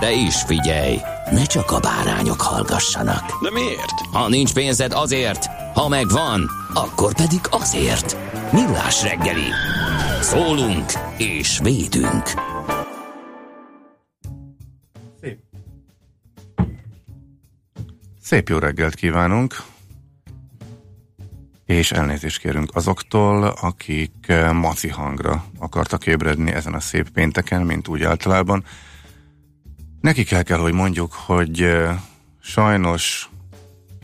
[0.00, 0.98] De is figyelj,
[1.30, 3.42] ne csak a bárányok hallgassanak.
[3.42, 4.00] De miért?
[4.12, 8.16] Ha nincs pénzed azért, ha megvan, akkor pedig azért.
[8.52, 9.48] Millás reggeli.
[10.20, 12.24] Szólunk és védünk.
[15.20, 15.38] Szép.
[18.22, 19.62] Szép jó reggelt kívánunk,
[21.66, 27.88] és elnézést kérünk azoktól, akik eh, maci hangra akartak ébredni ezen a szép pénteken, mint
[27.88, 28.64] úgy általában.
[30.06, 31.66] Nekik el kell, hogy mondjuk, hogy
[32.40, 33.28] sajnos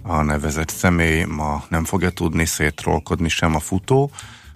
[0.03, 4.11] a nevezett személy ma nem fogja tudni szétrolkodni sem a futó,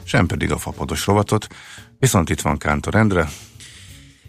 [0.05, 1.47] sem pedig a fapados rovatot.
[1.99, 3.29] Viszont itt van Kántor Endre,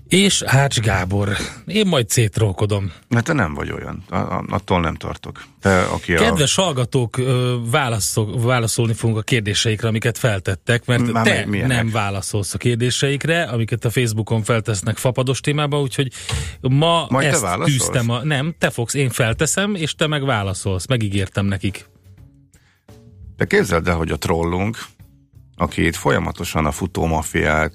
[0.10, 1.38] És Hács Gábor.
[1.66, 2.92] Én majd szétrolkodom.
[3.08, 5.44] mert te nem vagy olyan, A- a- attól nem tartok.
[5.60, 6.20] Te, aki a...
[6.22, 11.78] Kedves hallgatók, ö, válaszol, válaszolni fogunk a kérdéseikre, amiket feltettek, mert Már te milyenek?
[11.78, 16.12] nem válaszolsz a kérdéseikre, amiket a Facebookon feltesznek fapados témába, úgyhogy
[16.62, 17.72] ma Majd te ezt válaszolsz?
[17.72, 18.10] tűztem.
[18.10, 20.88] A, nem, te fogsz, én felteszem, és te meg válaszolsz.
[20.88, 21.86] Megígértem nekik.
[23.38, 24.78] De képzeld el, hogy a trollunk,
[25.56, 27.74] aki itt folyamatosan a futómafiát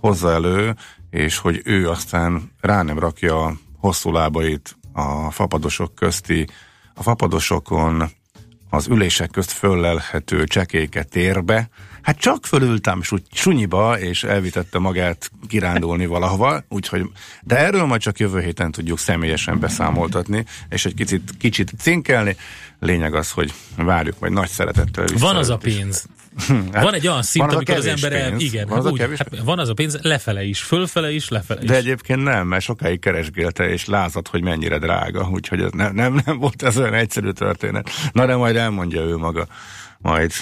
[0.00, 0.74] hozza elő,
[1.16, 6.46] és hogy ő aztán rá nem rakja a hosszú lábait a fapadosok közti,
[6.94, 8.10] a fapadosokon
[8.70, 11.68] az ülések közt föllelhető csekéket térbe,
[12.02, 17.10] hát csak fölültem su- sunyiba, és elvitette magát kirándulni valahova, úgyhogy,
[17.42, 22.36] de erről majd csak jövő héten tudjuk személyesen beszámoltatni, és egy kicsit, kicsit cinkelni.
[22.80, 25.26] Lényeg az, hogy várjuk majd nagy szeretettel vissza.
[25.26, 25.96] Van az a őt is.
[26.72, 28.42] Hát, van egy olyan szint, van az a amikor az kevés ember pénz.
[28.42, 31.28] igen, Van az a úgy, kevés hát van az a pénz lefele is, fölfele is,
[31.28, 31.78] lefele De is.
[31.78, 36.38] egyébként nem, mert sokáig keresgélte és lázadt, hogy mennyire drága, úgyhogy ez nem, nem, nem
[36.38, 37.90] volt ez olyan egyszerű történet.
[38.12, 39.46] Na de majd elmondja ő maga.
[39.98, 40.32] Majd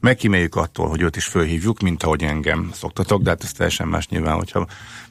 [0.00, 4.08] megkíméljük attól, hogy őt is fölhívjuk, mint ahogy engem szoktatok, de hát ez teljesen más
[4.08, 4.66] nyilván, hogyha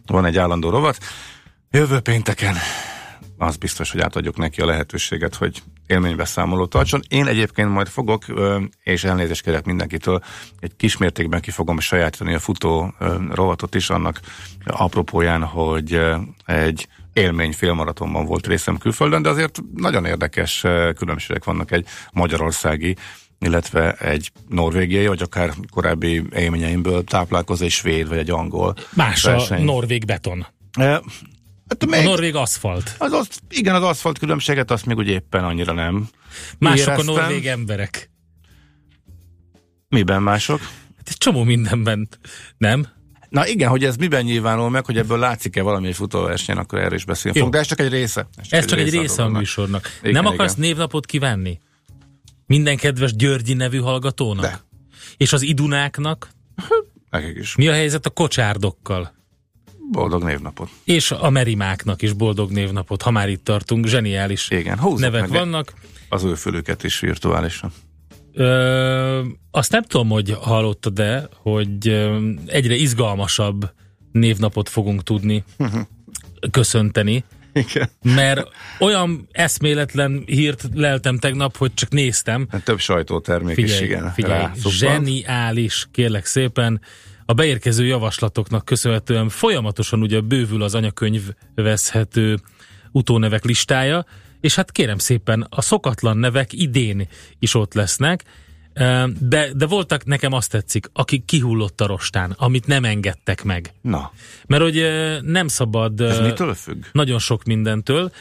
[0.05, 0.97] van egy állandó rovat.
[1.71, 2.55] Jövő pénteken
[3.37, 7.01] az biztos, hogy átadjuk neki a lehetőséget, hogy élménybeszámolót tartson.
[7.07, 8.25] Én egyébként majd fogok,
[8.83, 10.23] és elnézést kérek mindenkitől,
[10.59, 12.93] egy kismértékben ki fogom sajátítani a futó
[13.31, 14.19] rovatot is annak
[14.65, 15.99] apropóján, hogy
[16.45, 20.65] egy élmény félmaratonban volt részem külföldön, de azért nagyon érdekes
[20.95, 22.95] különbségek vannak egy magyarországi
[23.39, 29.29] illetve egy norvégiai, vagy akár korábbi élményeimből táplálkozó egy svéd, vagy egy angol Más a
[29.29, 29.63] verseny.
[29.63, 30.47] norvég beton.
[31.69, 32.95] Hát A még, norvég aszfalt.
[32.97, 36.07] az, az, igen, az aszfalt különbséget azt még úgy éppen annyira nem.
[36.59, 37.15] Mások Éreztem.
[37.15, 38.09] a norvég emberek.
[39.89, 40.59] Miben mások?
[40.97, 42.07] Hát egy csomó mindenben.
[42.57, 42.87] Nem?
[43.29, 46.97] Na igen, hogy ez miben nyilvánul meg, hogy ebből látszik-e valami egy futóversenyen, akkor erről
[46.97, 47.43] is beszélünk.
[47.45, 47.49] Jó.
[47.49, 48.27] De ez csak egy része.
[48.49, 49.39] Ez csak egy része a dolognak.
[49.41, 49.89] műsornak.
[50.01, 50.65] Igen, Nem akarsz igen.
[50.67, 51.59] névnapot kívánni?
[52.45, 54.43] Minden kedves Györgyi nevű hallgatónak?
[54.43, 54.59] De.
[55.17, 56.29] És az idunáknak?
[57.09, 57.55] Nekik is.
[57.55, 59.13] Mi a helyzet a kocsárdokkal?
[59.91, 60.69] Boldog névnapot.
[60.83, 63.87] És a merimáknak is boldog névnapot, ha már itt tartunk.
[63.87, 65.73] Zseniális Igen, nevek vannak.
[66.09, 67.71] az ő fülüket is virtuálisan.
[68.33, 73.71] Ö, azt nem tudom, hogy hallottad-e, hogy ö, egyre izgalmasabb
[74.11, 75.43] névnapot fogunk tudni
[76.51, 77.23] köszönteni,
[77.53, 77.89] Igen.
[78.01, 78.47] mert
[78.79, 82.47] olyan eszméletlen hírt leltem tegnap, hogy csak néztem.
[82.63, 84.11] Több sajtótermék is Figyelj, igen.
[84.13, 86.81] figyelj zseniális, kérlek szépen.
[87.29, 92.39] A beérkező javaslatoknak köszönhetően folyamatosan ugye bővül az anyakönyvvezhető
[92.91, 94.05] utónevek listája,
[94.41, 97.07] és hát kérem szépen, a szokatlan nevek idén
[97.39, 98.23] is ott lesznek,
[99.19, 103.73] de, de voltak, nekem azt tetszik, akik kihullott a rostán, amit nem engedtek meg.
[103.81, 104.11] Na,
[104.47, 104.83] Mert hogy
[105.21, 106.01] nem szabad...
[106.01, 106.83] ez mitől függ?
[106.91, 108.11] nagyon sok mindentől.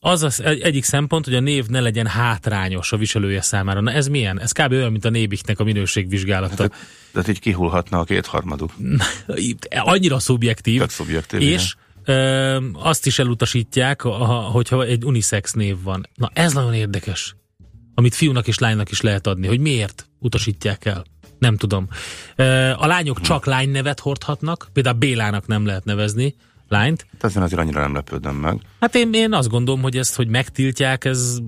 [0.00, 3.80] Az az egy- egyik szempont, hogy a név ne legyen hátrányos a viselője számára.
[3.80, 4.40] Na ez milyen?
[4.40, 4.72] Ez kb.
[4.72, 6.66] olyan, mint a nébichnek a minőségvizsgálata.
[6.68, 6.74] De
[7.14, 8.72] hát így kihullhatna a kétharmaduk.
[9.70, 10.78] Annyira szubjektív.
[10.80, 11.74] Tök szubjektív, És
[12.04, 16.08] ö, azt is elutasítják, ha, hogyha egy unisex név van.
[16.14, 17.34] Na ez nagyon érdekes,
[18.00, 21.04] amit fiúnak és lánynak is lehet adni, hogy miért utasítják el.
[21.38, 21.88] Nem tudom.
[22.76, 26.34] A lányok csak lánynevet hordhatnak, például Bélának nem lehet nevezni
[26.68, 27.06] lányt.
[27.20, 28.60] Ezen azért annyira nem lepődöm meg.
[28.80, 31.38] Hát én, én azt gondolom, hogy ezt, hogy megtiltják, ez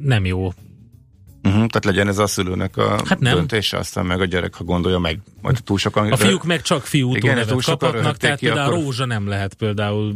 [0.00, 0.44] nem jó.
[0.44, 3.34] Uh-huh, tehát legyen ez a szülőnek a Hát nem.
[3.34, 6.12] döntése, aztán meg a gyerek, ha gondolja meg, majd túl sokan...
[6.12, 9.54] A fiúk meg csak fiú utónevet túl kaphatnak, tehát ki, például akkor- Rózsa nem lehet
[9.54, 10.14] például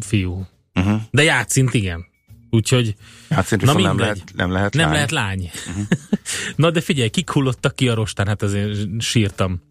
[0.00, 0.46] fiú.
[0.74, 1.00] Uh-huh.
[1.10, 2.06] De játszint igen.
[2.54, 2.94] Úgyhogy
[3.30, 3.96] Hát Na nem mindegy.
[3.98, 4.94] lehet, nem lehet nem lány.
[4.94, 5.50] lehet lány.
[6.56, 9.62] Na de figyelj, kik hullottak ki a rostán, hát azért sírtam.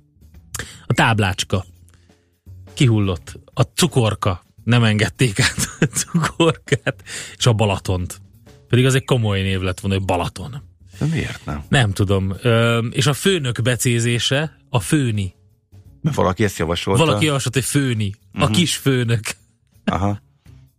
[0.86, 1.66] A táblácska.
[2.74, 3.40] Kihullott.
[3.54, 4.44] A cukorka.
[4.64, 7.04] Nem engedték át a cukorkát.
[7.38, 8.22] És a Balatont.
[8.68, 10.62] Pedig az egy komoly név lett volna, hogy Balaton.
[11.00, 11.64] De miért nem?
[11.70, 12.34] Nem tudom.
[12.42, 15.36] Ö, és a főnök becézése a főni.
[16.02, 17.06] Mert valaki ezt javasolta.
[17.06, 18.16] Valaki javasolt, hogy főni.
[18.34, 19.22] A kis főnök.
[19.86, 20.22] Aha.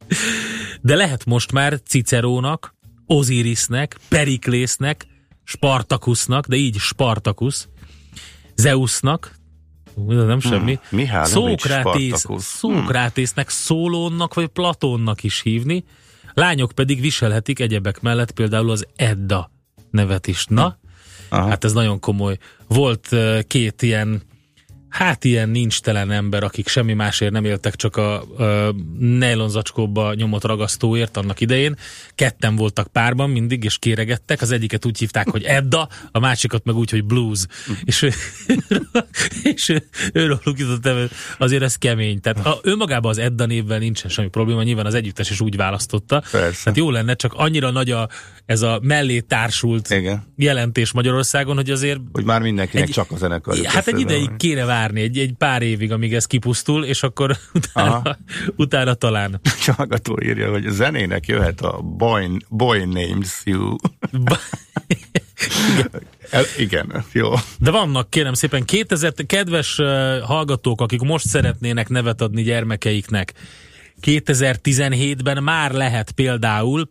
[0.85, 2.75] De lehet most már Cicerónak,
[3.07, 5.07] Osirisnek, Periklésznek,
[5.45, 7.69] Spartakusznak, de így Spartakusz,
[8.55, 9.35] Zeusnak,
[10.07, 10.79] nem semmi.
[10.91, 12.43] Mihálovics Szókrátész, Spartacus.
[12.43, 15.85] Szókrátésznek, Szólónnak vagy Platónnak is hívni.
[16.35, 19.51] Lányok pedig viselhetik egyebek mellett például az Edda
[19.91, 20.47] nevet is.
[20.47, 20.79] Na,
[21.29, 21.49] Aha.
[21.49, 22.39] hát ez nagyon komoly.
[22.67, 23.17] Volt
[23.47, 24.23] két ilyen
[24.94, 30.44] hát ilyen nincs telen ember, akik semmi másért nem éltek, csak a, a nejlonzacskóba nyomott
[30.44, 31.76] ragasztóért annak idején.
[32.14, 34.43] Ketten voltak párban mindig, és kéregettek.
[34.43, 37.46] Az egyiket úgy hívták, hogy Edda, a másikat meg úgy, hogy Blues.
[37.85, 38.11] és ő,
[39.55, 41.08] és ő, őróluk jutott el,
[41.38, 42.20] azért ez kemény.
[42.20, 46.23] Tehát a, önmagában az Edda névvel nincsen semmi probléma, nyilván az együttes is úgy választotta.
[46.31, 46.62] Persze.
[46.62, 48.08] Tehát jó lenne, csak annyira nagy a,
[48.47, 50.32] ez a mellé társult Igen.
[50.37, 53.56] jelentés Magyarországon, hogy azért Hogy már mindenkinek Egy- csak a zenekar.
[53.64, 58.19] Hát egy ideig kéne várni, egy, egy pár évig, amíg ez kipusztul, és akkor utána,
[58.57, 59.41] utána talán.
[59.77, 63.77] Hallgató írja, hogy a zenének jöhet a Boy, boy Names You.
[66.31, 67.33] El, igen, jó.
[67.59, 69.81] De vannak, kérem szépen, 2000, kedves
[70.23, 73.33] hallgatók, akik most szeretnének nevet adni gyermekeiknek,
[74.03, 76.89] 2017-ben már lehet például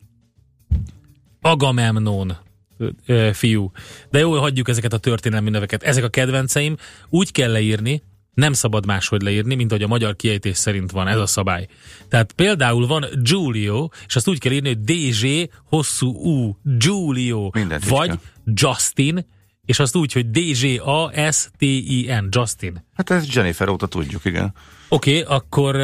[1.41, 2.37] Agamemnon
[3.31, 3.71] fiú.
[4.09, 5.83] De jó, hagyjuk ezeket a történelmi neveket.
[5.83, 6.75] Ezek a kedvenceim.
[7.09, 8.03] Úgy kell leírni,
[8.33, 11.67] nem szabad máshogy leírni, mint ahogy a magyar kiejtés szerint van, ez a szabály.
[12.07, 15.25] Tehát például van Giulio, és azt úgy kell írni, hogy DZ
[15.63, 18.19] hosszú U, Giulio, Mindent vagy kell.
[18.45, 19.25] Justin,
[19.65, 22.85] és azt úgy, hogy D-Z-A-S-T-I-N, Justin.
[22.93, 24.53] Hát ezt Jennifer óta tudjuk, igen.
[24.89, 25.75] Oké, okay, akkor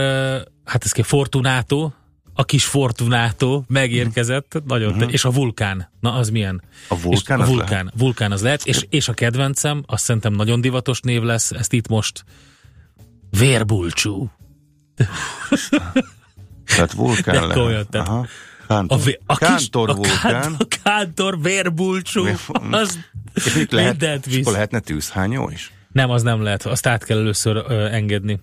[0.66, 1.92] hát ez ki Fortunato,
[2.39, 5.89] a kis Fortunato megérkezett, nagyon, te- és a vulkán.
[6.00, 6.62] Na, az milyen?
[6.88, 7.94] A vulkán és a vulkán, lehet?
[7.97, 11.88] vulkán az lehet, és, és a kedvencem, azt szerintem nagyon divatos név lesz, ezt itt
[11.88, 12.24] most
[13.30, 14.31] Vérbulcsú.
[16.65, 17.56] Tehát vulkán De lehet.
[17.56, 18.25] komolyan, tehát Aha.
[18.68, 20.31] Kántor, A, vé- a kis, Kántor a vulkán.
[20.41, 22.25] Kántor, Kántor Vérbulcsú,
[22.71, 23.00] az
[23.33, 24.41] És mit lehet, mindent és visz.
[24.41, 25.71] akkor lehetne tűzhányó is?
[25.91, 28.39] Nem, az nem lehet, azt át kell először ö, engedni.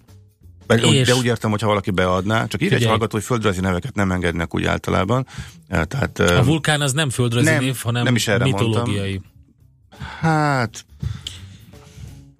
[0.66, 3.60] De, úgy- És- de úgy értem, hogyha valaki beadná, csak írja egy hallgató, hogy földrajzi
[3.60, 5.26] neveket nem engednek úgy általában.
[5.68, 9.20] Eh, Tehát, A eh, vulkán az nem földrajzi nem, név, hanem nem is erre mitológiai.
[10.20, 10.84] hát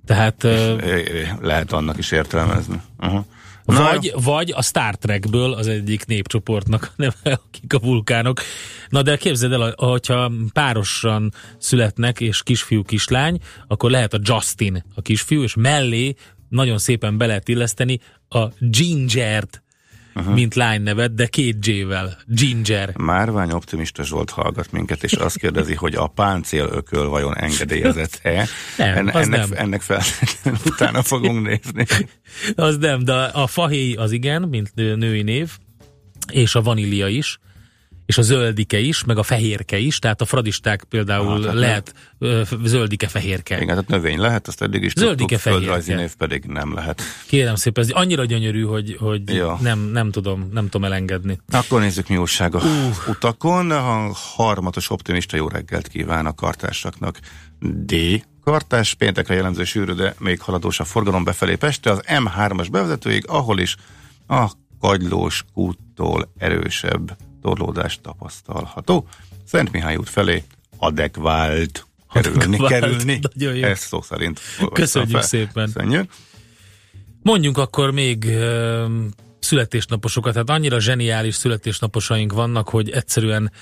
[0.06, 2.80] Tehát eh, eh, lehet annak is értelmezni.
[2.98, 3.24] Uh-huh.
[3.64, 7.14] Na, vagy, vagy a Star Trekből az egyik népcsoportnak a neve,
[7.46, 8.40] akik a vulkánok.
[8.88, 15.02] Na de képzeld el, hogyha párosan születnek, és kisfiú, kislány, akkor lehet a Justin a
[15.02, 16.14] kisfiú, és mellé
[16.48, 19.62] nagyon szépen be lehet illeszteni a Gingert,
[20.14, 20.34] uh-huh.
[20.34, 22.18] mint lány nevet, de két G-vel.
[22.26, 22.92] Ginger.
[22.96, 28.46] Márvány optimista Zsolt hallgat minket, és azt kérdezi, hogy a páncélököl vajon engedélyezett-e?
[28.76, 29.50] Nem, az ennek, nem.
[29.54, 31.86] ennek feltétlenül utána fogunk nézni.
[32.66, 35.50] Az nem, de a fahéj az igen, mint nő- női név,
[36.32, 37.38] és a vanília is,
[38.06, 42.42] és a zöldike is, meg a fehérke is, tehát a fradisták például tehát lehet ö,
[42.64, 43.54] zöldike-fehérke.
[43.54, 47.02] Igen, tehát növény lehet, azt eddig is Zöldike tudtuk, földrajzi név pedig nem lehet.
[47.26, 49.58] Kérem szépen, ez annyira gyönyörű, hogy, hogy Ja.
[49.62, 51.40] nem, nem, tudom, nem tudom elengedni.
[51.50, 52.62] Akkor nézzük, mi újság a
[53.08, 53.70] utakon.
[53.70, 57.18] A harmatos optimista jó reggelt kíván a kartársaknak.
[57.60, 57.94] D.
[58.44, 63.58] Kartás péntekre jellemző sűrű, de még haladós a forgalom befelé Pestre, az M3-as bevezetőig, ahol
[63.58, 63.76] is
[64.28, 69.08] a kagylós kúttól erősebb torlódás tapasztalható.
[69.44, 70.44] Szent Mihály út felé
[70.76, 73.20] adekvált kerülni, kerülni.
[73.34, 73.64] nagyon jó.
[73.64, 74.40] Ez szó szerint.
[74.72, 75.22] Köszönjük fel.
[75.22, 75.64] szépen.
[75.64, 76.12] Köszönjük.
[77.22, 78.86] Mondjunk akkor még ö,
[79.38, 83.52] születésnaposokat, tehát annyira zseniális születésnaposaink vannak, hogy egyszerűen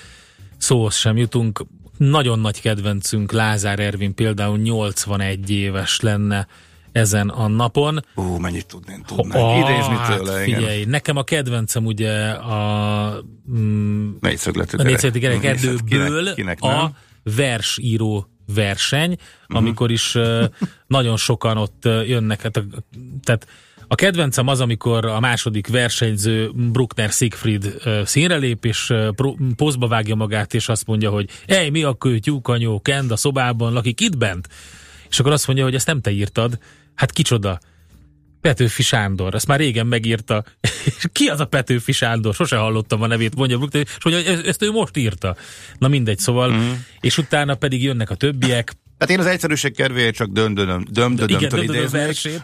[0.57, 1.65] szóhoz sem jutunk.
[1.97, 6.47] Nagyon nagy kedvencünk Lázár Ervin például 81 éves lenne
[6.95, 8.05] ezen a napon.
[8.15, 10.43] Ú, mennyit tudnénk, tudnánk oh, idézni hát tőle.
[10.43, 10.89] Figyelj, igen.
[10.89, 16.91] nekem a kedvencem ugye a, mm, Négyszögletű a négyszögletű hát erdőből kinek, kinek a
[17.23, 20.43] versíró verseny, amikor is uh,
[20.87, 22.41] nagyon sokan ott jönnek.
[22.41, 22.63] Hát, a-
[23.23, 23.47] tehát
[23.87, 29.07] a kedvencem az, amikor a második versenyző Bruckner Siegfried uh, színre lép, és uh,
[29.55, 33.73] pózba vágja magát, és azt mondja, hogy Ej, mi a kő, tyúkanyó, kend a szobában,
[33.73, 34.47] lakik itt bent?
[35.09, 36.57] És akkor azt mondja, hogy ezt nem te írtad.
[36.95, 37.59] Hát kicsoda?
[38.41, 40.43] Petőfi Sándor, ezt már régen megírta.
[41.11, 42.33] Ki az a Petőfi Sándor?
[42.33, 45.35] Sose hallottam a nevét, mondja Bruckner, és "Ez- ezt ő most írta.
[45.77, 46.71] Na mindegy, szóval, mm.
[46.99, 51.49] és utána pedig jönnek a többiek, Hát én az egyszerűség kedvéért csak döndönöm, dömdödöm igen,
[51.49, 52.01] dödödő idéznék.
[52.01, 52.41] versét.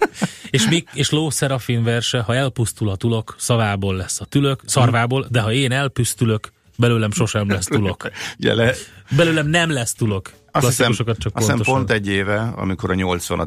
[0.50, 5.26] és, mi, és Ló Szerafin verse, ha elpusztul a tulok, szavából lesz a tülök, szarvából,
[5.30, 8.10] de ha én elpusztülök, belőlem sosem lesz tulok.
[8.38, 8.74] Ugye le,
[9.16, 10.30] Belőlem nem lesz tulok.
[10.50, 13.40] azt hiszem, csak azt hiszem pont egy éve, amikor a 80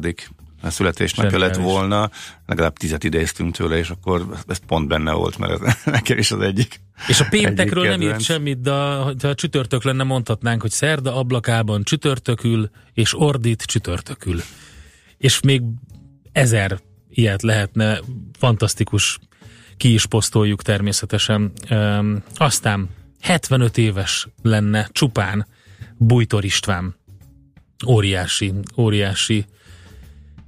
[0.62, 2.10] születésnapja lett volna,
[2.46, 6.40] legalább tizet idéztünk tőle, és akkor ez pont benne volt, mert ez nekem is az
[6.40, 6.80] egyik.
[7.08, 11.82] És a péntekről nem írt semmit, de ha ha csütörtök lenne, mondhatnánk, hogy szerda ablakában
[11.82, 14.40] csütörtökül, és ordít csütörtökül.
[15.16, 15.62] És még
[16.32, 16.78] ezer
[17.10, 18.00] ilyet lehetne,
[18.38, 19.18] fantasztikus,
[19.76, 21.52] ki is posztoljuk természetesen.
[21.70, 22.88] Üm, aztán
[23.20, 25.46] 75 éves lenne csupán
[25.96, 26.96] Bújtor István.
[27.86, 29.44] Óriási, óriási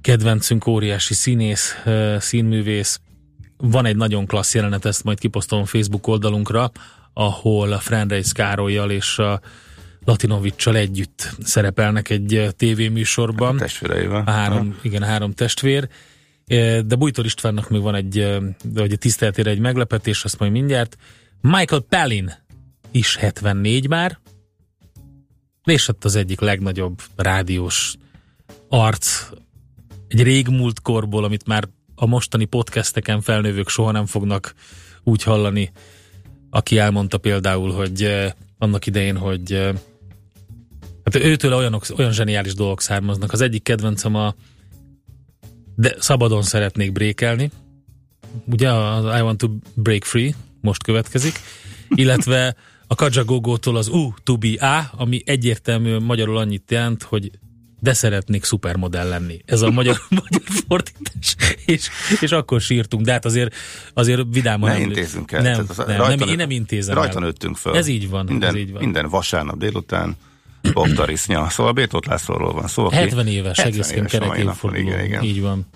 [0.03, 1.75] kedvencünk, óriási színész,
[2.17, 2.99] színművész,
[3.57, 6.71] van egy nagyon klassz jelenet, ezt majd kiposztolom Facebook oldalunkra,
[7.13, 9.41] ahol a Frendreis Károlyjal és a
[10.05, 13.57] Latinovicsal együtt szerepelnek egy tévéműsorban.
[13.57, 14.23] Testvéreivel.
[14.25, 15.87] A három, igen, a három testvér.
[16.85, 20.97] De Bújtor Istvánnak még van egy, vagy a tiszteletére egy meglepetés, azt majd mindjárt.
[21.41, 22.33] Michael Palin
[22.91, 24.19] is 74 már,
[25.63, 27.95] és ott az egyik legnagyobb rádiós
[28.69, 29.29] arc
[30.13, 34.53] egy régmúlt korból, amit már a mostani podcasteken felnővők soha nem fognak
[35.03, 35.71] úgy hallani,
[36.49, 39.73] aki elmondta például, hogy eh, annak idején, hogy eh,
[41.03, 43.31] hát őtől olyanok, olyan zseniális dolgok származnak.
[43.31, 44.35] Az egyik kedvencem a
[45.75, 47.51] de szabadon szeretnék brékelni.
[48.45, 51.39] Ugye az I want to break free most következik.
[51.89, 52.55] Illetve
[52.87, 57.31] a Kajagogótól az U to be A, ami egyértelműen magyarul annyit jelent, hogy
[57.83, 59.41] de szeretnék szupermodell lenni.
[59.45, 61.35] Ez a magyar, magyar fordítás.
[61.65, 61.89] És,
[62.21, 63.55] és akkor sírtunk, de hát azért,
[63.93, 65.41] azért vidáman Ne intézzünk el.
[65.41, 67.75] Nem, nem, rajta nem, nő- én nem intézem Rajta nőttünk föl.
[67.75, 68.81] Ez így van, Minden, ez így van.
[68.83, 70.15] minden vasárnap délután
[70.73, 71.49] Bogdarisznya.
[71.49, 72.85] Szóval Bétót Lászlóról van szó.
[72.85, 74.87] aki 70 éves, 70 egészen éves a kerek mai napon, évforduló.
[74.87, 75.23] Igen, igen.
[75.23, 75.67] Így van.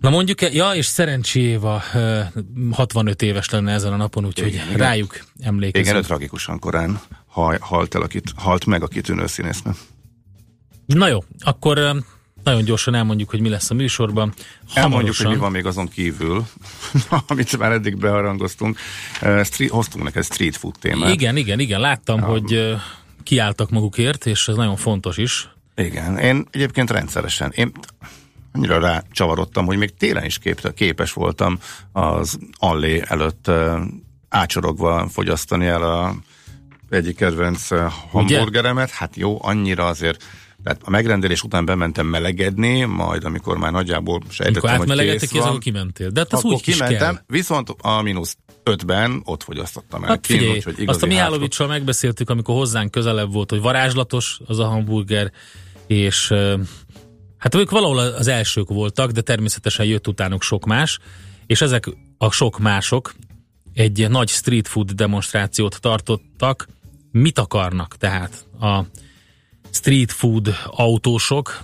[0.00, 2.20] Na mondjuk, ja, és Szerencsi Éva ö,
[2.72, 4.78] 65 éves lenne ezen a napon, úgyhogy Igen, igen.
[4.78, 5.96] rájuk Igen, emlékezünk.
[5.96, 9.70] ő tragikusan korán hal, halt, el a kit, halt meg a kitűnő színésznő.
[10.86, 12.02] Na jó, akkor
[12.44, 14.32] nagyon gyorsan elmondjuk, hogy mi lesz a műsorban.
[14.74, 16.46] Elmondjuk, Hamarosan- hogy mi van még azon kívül,
[17.26, 18.78] amit már eddig beharangoztunk.
[19.22, 21.12] Uh, street, hoztunk neked street food témát.
[21.12, 22.74] Igen, igen, igen, láttam, hogy ö,
[23.22, 25.48] kiálltak magukért, és ez nagyon fontos is.
[25.76, 27.72] Igen, én egyébként rendszeresen, én
[28.52, 31.58] annyira rácsavarodtam, hogy még télen is kép, képes voltam
[31.92, 33.80] az allé előtt uh,
[34.28, 36.14] ácsorogva fogyasztani el a
[36.90, 38.90] egyik kedvenc uh, hamburgeremet.
[38.90, 40.24] Hát jó, annyira azért
[40.62, 45.38] tehát a megrendelés után bementem melegedni, majd amikor már nagyjából sejtettem, Amikor hogy kész ki,
[45.38, 46.10] van, akkor kimentél.
[46.10, 47.24] De hát az akkor úgy kimentem, kell.
[47.26, 50.08] viszont a mínusz ötben ott fogyasztottam el.
[50.08, 54.66] Hát figyelj, úgyhogy azt a Mihálovicsal megbeszéltük, amikor hozzánk közelebb volt, hogy varázslatos az a
[54.66, 55.32] hamburger,
[55.86, 56.32] és
[57.38, 60.98] hát ők valahol az elsők voltak, de természetesen jött utánuk sok más,
[61.46, 61.88] és ezek
[62.18, 63.14] a sok mások
[63.74, 66.68] egy nagy street food demonstrációt tartottak.
[67.10, 68.84] Mit akarnak tehát a
[69.72, 71.62] street food autósok?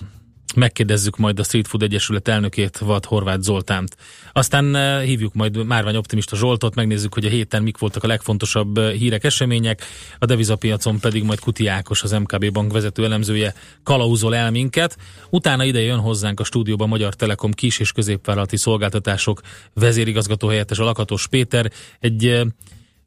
[0.55, 3.95] Megkérdezzük majd a Street Food Egyesület elnökét, Vad Horváth Zoltánt.
[4.33, 8.77] Aztán eh, hívjuk majd Márvány Optimista Zsoltot, megnézzük, hogy a héten mik voltak a legfontosabb
[8.77, 9.83] eh, hírek, események,
[10.19, 14.97] a devizapiacon pedig majd Kuti Ákos, az MKB bank vezető elemzője kalauzol el minket.
[15.29, 19.41] Utána ide jön hozzánk a stúdióba Magyar Telekom kis- és középvállalati szolgáltatások
[19.73, 21.71] vezérigazgató helyettes a Lakatos Péter.
[21.99, 22.41] Egy eh,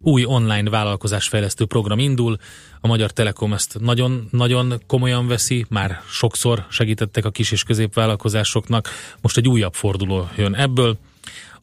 [0.02, 2.36] új online vállalkozásfejlesztő program indul.
[2.80, 8.88] A Magyar Telekom ezt nagyon-nagyon komolyan veszi, már sokszor segítettek a kis és középvállalkozásoknak,
[9.20, 10.98] most egy újabb forduló jön ebből.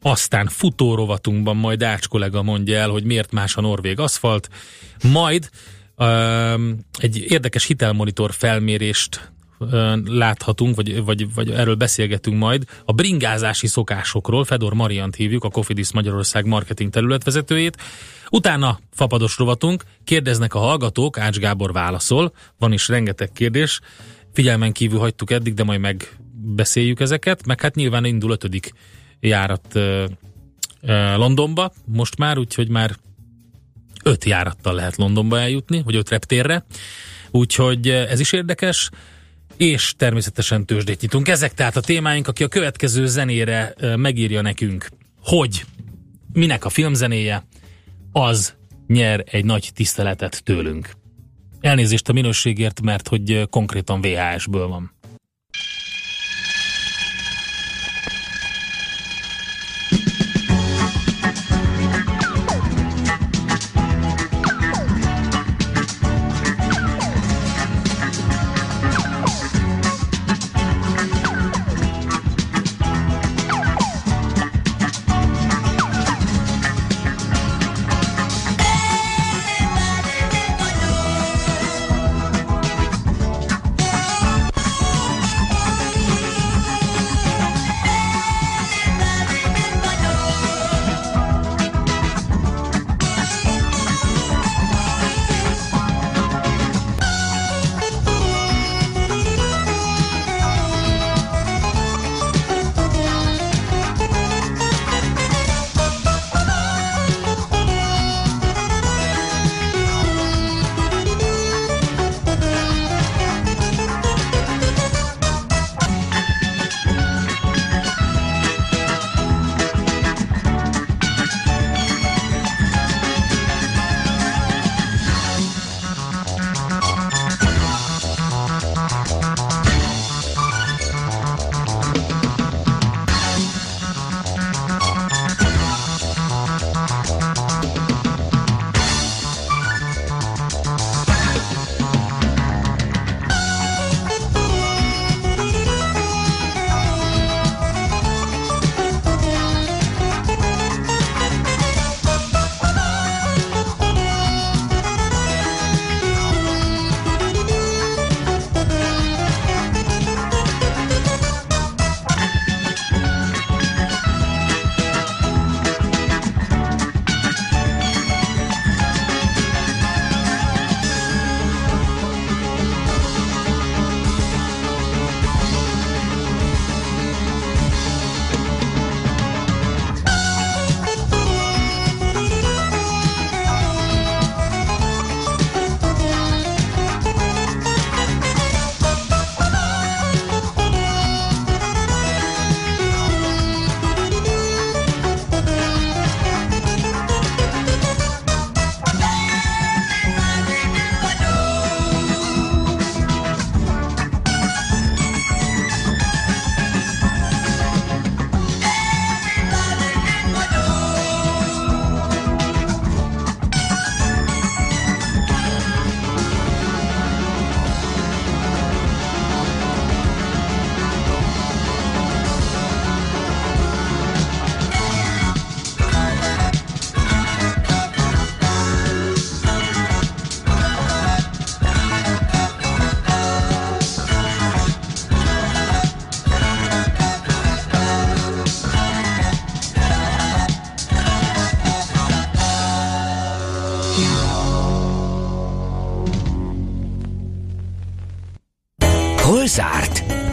[0.01, 4.49] Aztán futórovatunkban majd Ács kollega mondja el, hogy miért más a norvég aszfalt,
[5.11, 5.49] majd
[5.97, 9.31] um, egy érdekes hitelmonitor felmérést
[10.05, 15.91] láthatunk, vagy, vagy, vagy erről beszélgetünk majd, a bringázási szokásokról, Fedor Mariant hívjuk, a Cofidis
[15.91, 17.77] Magyarország marketing területvezetőjét.
[18.29, 23.79] Utána fapados rovatunk, kérdeznek a hallgatók, Ács Gábor válaszol, van is rengeteg kérdés,
[24.33, 28.73] figyelmen kívül hagytuk eddig, de majd meg megbeszéljük ezeket, meg hát nyilván indul ötödik
[29.19, 29.79] járat
[31.15, 31.71] Londonba.
[31.85, 32.95] Most már, úgyhogy már
[34.03, 36.65] öt járattal lehet Londonba eljutni, vagy öt reptérre,
[37.31, 38.89] úgyhogy ez is érdekes
[39.59, 41.27] és természetesen tőzsdét nyitunk.
[41.27, 44.87] Ezek tehát a témáink, aki a következő zenére megírja nekünk,
[45.21, 45.65] hogy
[46.33, 47.47] minek a filmzenéje,
[48.11, 48.53] az
[48.87, 50.91] nyer egy nagy tiszteletet tőlünk.
[51.59, 54.93] Elnézést a minőségért, mert hogy konkrétan VHS-ből van.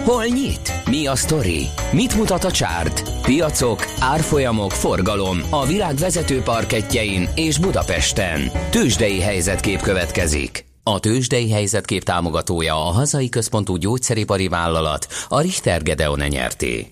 [0.04, 0.72] Hol nyit?
[0.90, 1.66] Mi a sztori?
[1.92, 3.22] Mit mutat a csárt?
[3.22, 8.50] Piacok, árfolyamok, forgalom a világ vezető parketjein és Budapesten.
[8.70, 10.66] Tősdei helyzetkép következik.
[10.82, 16.86] A Tősdei helyzetkép támogatója a hazai központú gyógyszeripari vállalat, a Richter Gedeon nyerté.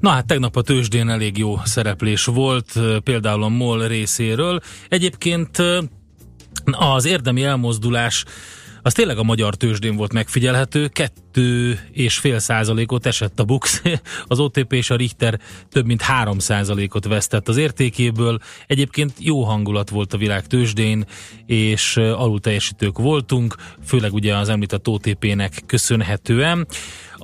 [0.00, 4.60] Na hát tegnap a tőzsdén elég jó szereplés volt, például a MOL részéről.
[4.88, 5.58] Egyébként
[6.64, 8.24] az érdemi elmozdulás
[8.86, 13.82] az tényleg a magyar tőzsdén volt megfigyelhető, kettő és fél százalékot esett a Bux,
[14.26, 18.38] az OTP és a Richter több mint három százalékot vesztett az értékéből.
[18.66, 21.04] Egyébként jó hangulat volt a világ tőzsdén,
[21.46, 26.66] és alul teljesítők voltunk, főleg ugye az említett OTP-nek köszönhetően.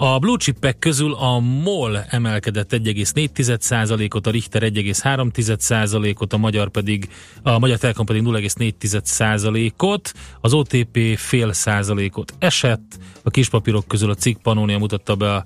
[0.02, 7.08] A blue chipek közül a MOL emelkedett 1,4%-ot, a Richter 1,3%-ot, a Magyar pedig,
[7.42, 14.42] a Magyar Telekom pedig 0,4%-ot, az OTP fél százalékot esett, a kispapírok közül a cikk
[14.42, 15.44] Panónia mutatta be a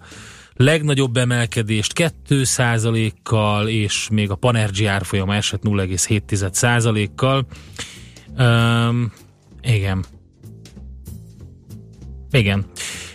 [0.53, 1.93] legnagyobb emelkedést
[2.29, 7.47] 2%-kal, és még a Panergy árfolyama esett 0,7%-kal.
[8.39, 9.13] Um,
[9.63, 10.05] igen.
[12.31, 12.67] Igen.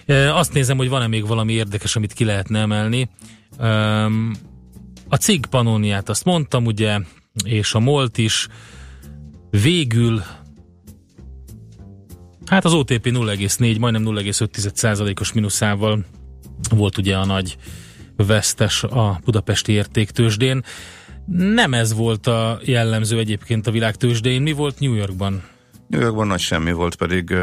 [0.10, 3.10] Azt nézem, hogy van-e még valami érdekes, amit ki lehetne emelni.
[5.10, 7.00] A cig panóniát azt mondtam, ugye,
[7.44, 8.48] és a molt is.
[9.50, 10.24] Végül
[12.50, 16.06] Hát az OTP 0,4, majdnem 0,5%-os mínuszával
[16.70, 17.58] volt ugye a nagy
[18.16, 20.64] vesztes a budapesti értéktősdén.
[21.26, 24.42] Nem ez volt a jellemző egyébként a világ tőzsdén.
[24.42, 25.44] Mi volt New Yorkban?
[25.90, 27.36] New Yorkban nagy semmi volt, pedig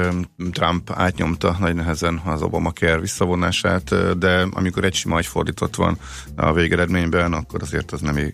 [0.50, 5.98] Trump átnyomta nagy nehezen az Obamacare visszavonását, de amikor egy sima fordított van
[6.37, 8.32] a végeredményben, akkor azért az nem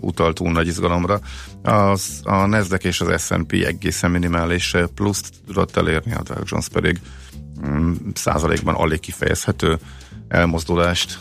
[0.00, 1.20] utalt túl nagy izgalomra.
[1.62, 7.00] Az, a Nasdaq és az S&P egészen minimális pluszt tudott elérni, a Dow Jones pedig
[7.66, 9.78] mm, százalékban alig kifejezhető
[10.28, 11.18] elmozdulást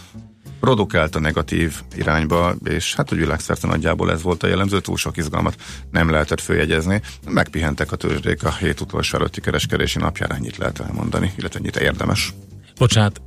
[0.62, 5.17] produkált a negatív irányba, és hát a világszerte nagyjából ez volt a jellemző, túl sok
[5.17, 5.56] izgalmat
[5.91, 7.02] nem lehetett följegyezni.
[7.30, 12.34] Megpihentek a tőzsdék a hét utolsó előtti kereskedési napjára, ennyit lehet elmondani, illetve ennyit érdemes.
[12.78, 13.21] Bocsánat,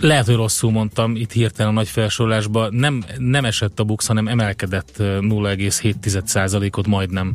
[0.00, 2.74] lehet, hogy rosszul mondtam itt hirtelen a nagy felsorolásban.
[2.74, 7.32] Nem, nem esett a BUX, hanem emelkedett 0,7%-ot majdnem.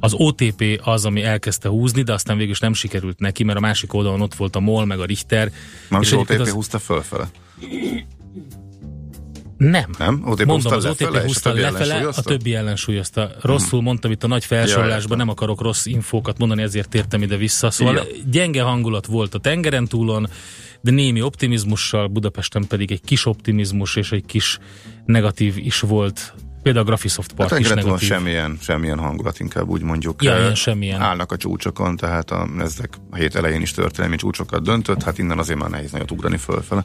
[0.00, 3.60] Az OTP az, ami elkezdte húzni, de aztán végül is nem sikerült neki, mert a
[3.60, 5.52] másik oldalon ott volt a MOL, meg a Richter.
[5.88, 6.50] Nem, és az OTP az...
[6.50, 7.28] húzta fölfele.
[9.58, 9.90] Nem.
[9.98, 10.22] Nem?
[10.24, 13.30] OTP Mondom, az OTP húzta lefele, a többi ellensúlyozta.
[13.40, 13.88] Rosszul hmm.
[13.88, 17.70] mondtam itt a nagy felsorolásban, nem akarok rossz infókat mondani, ezért tértem ide-vissza.
[17.70, 18.02] Szóval ja.
[18.30, 20.28] gyenge hangulat volt a tengeren túlon,
[20.80, 24.58] de némi optimizmussal, Budapesten pedig egy kis optimizmus és egy kis
[25.04, 26.34] negatív is volt.
[26.62, 28.08] Például a Graphisoft Park hát is negatív.
[28.08, 30.22] Semmilyen, semmilyen hangulat, inkább úgy mondjuk.
[30.22, 31.00] Ja, ilyen semmilyen.
[31.00, 35.38] Állnak a csúcsokon, tehát a, ezek a hét elején is történelmi csúcsokat döntött, hát innen
[35.38, 36.84] azért már nehéz nagyot ugrani fölfele.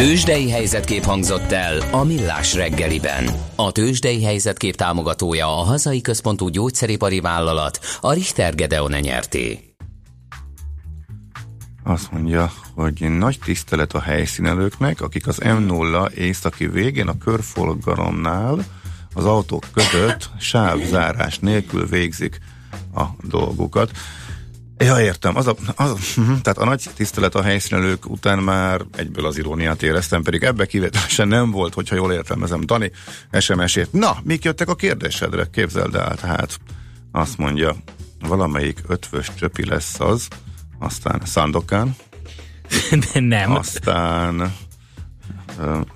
[0.00, 3.28] Tőzsdei helyzetkép hangzott el a Millás reggeliben.
[3.54, 9.74] A Tőzsdei helyzetkép támogatója a hazai központú gyógyszeripari vállalat, a Richter Gedeon nyerté.
[11.84, 18.64] Azt mondja, hogy nagy tisztelet a helyszínelőknek, akik az M0 északi végén a körforgalomnál
[19.14, 22.38] az autók között sávzárás nélkül végzik
[22.94, 23.90] a dolgukat.
[24.78, 25.36] Ja, értem.
[25.36, 26.40] Az a, az, uh-huh.
[26.40, 31.28] tehát a nagy tisztelet a helyszínelők után már egyből az iróniát éreztem, pedig ebbe kivételesen
[31.28, 32.90] nem volt, hogyha jól értelmezem Dani
[33.40, 33.92] SMS-ét.
[33.92, 35.46] Na, mik jöttek a kérdésedre?
[35.52, 36.58] Képzeld el, tehát
[37.12, 37.76] azt mondja,
[38.20, 40.28] valamelyik ötvös csöpi lesz az,
[40.78, 41.96] aztán Szandokán,
[43.12, 43.52] De nem.
[43.52, 44.54] Aztán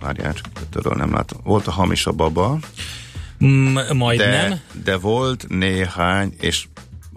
[0.01, 1.41] várjál, csak ötörről nem látom.
[1.45, 2.59] Volt a hamis a baba.
[3.45, 4.49] Mm, majdnem.
[4.49, 6.67] De, de volt néhány, és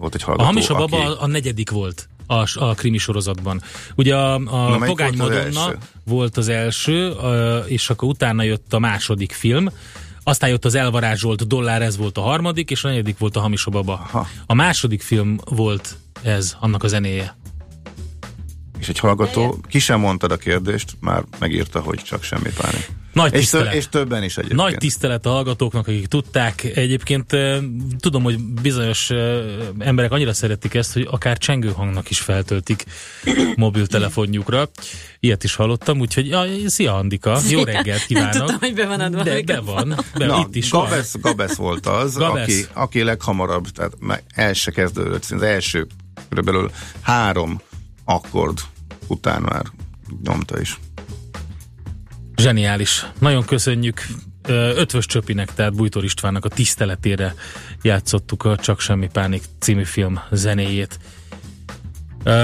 [0.04, 1.16] volt egy hallgató, A hamis a baba aki...
[1.20, 3.62] a negyedik volt a, a krimi sorozatban.
[3.94, 4.38] Ugye a, a
[4.68, 7.12] Na, Pogány volt Madonna az volt az első,
[7.66, 9.70] és akkor utána jött a második film,
[10.22, 13.66] aztán jött az elvarázsolt dollár, ez volt a harmadik, és a negyedik volt a hamis
[13.66, 13.92] a baba.
[13.92, 14.28] Aha.
[14.46, 17.36] A második film volt ez, annak a zenéje
[18.84, 22.88] és egy hallgató, ki sem mondtad a kérdést, már megírta, hogy csak semmi pánik.
[23.14, 23.72] Nagy tisztelet.
[23.72, 24.60] És, és többen is egyébként.
[24.60, 26.64] Nagy tisztelet a hallgatóknak, akik tudták.
[26.64, 27.36] Egyébként
[27.98, 29.10] tudom, hogy bizonyos
[29.78, 32.84] emberek annyira szeretik ezt, hogy akár csengőhangnak is feltöltik
[33.56, 34.70] mobiltelefonjukra.
[35.20, 38.32] Ilyet is hallottam, úgyhogy ja, szia Andika, jó reggelt kívánok.
[38.32, 39.22] Nem tudom, hogy be van adva.
[39.22, 41.22] De, be van, be, Na, itt is Gabesz, van.
[41.22, 43.92] Gabesz volt az, Aki, aki leghamarabb, tehát
[44.34, 45.86] el se kezdődött, az első
[46.28, 47.60] körülbelül három
[48.04, 48.58] akkord
[49.06, 49.64] után már
[50.22, 50.78] nyomta is.
[52.36, 53.06] Zseniális.
[53.18, 54.06] Nagyon köszönjük
[54.48, 57.34] Ötvös Csöpinek, tehát Bújtor Istvánnak a tiszteletére
[57.82, 60.98] játszottuk a Csak Semmi Pánik című film zenéjét.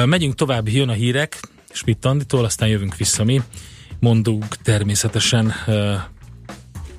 [0.05, 1.41] Megyünk tovább, jön a hírek
[1.73, 3.43] Schmidt Anditól, aztán jövünk vissza mi.
[3.99, 5.55] Mondunk természetesen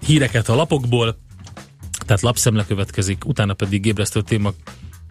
[0.05, 1.19] híreket a lapokból,
[2.05, 4.53] tehát lapszemle következik, utána pedig ébresztő téma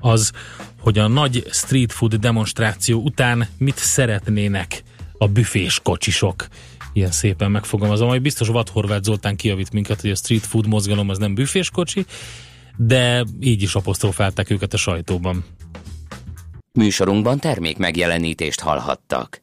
[0.01, 0.33] az,
[0.81, 4.83] hogy a nagy street food demonstráció után mit szeretnének
[5.19, 6.47] a büfés kocsisok.
[6.93, 11.09] Ilyen szépen megfogalmazom, hogy biztos Vad Horváth Zoltán kijavít minket, hogy a street food mozgalom
[11.09, 12.05] az nem büfés kocsi,
[12.77, 15.45] de így is apostrofálták őket a sajtóban.
[16.73, 19.43] Műsorunkban termék megjelenítést hallhattak.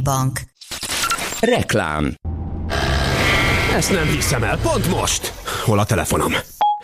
[0.00, 0.40] Bank.
[1.40, 2.14] Reklám
[3.74, 5.32] Ezt nem hiszem el, pont most!
[5.64, 6.32] Hol a telefonom?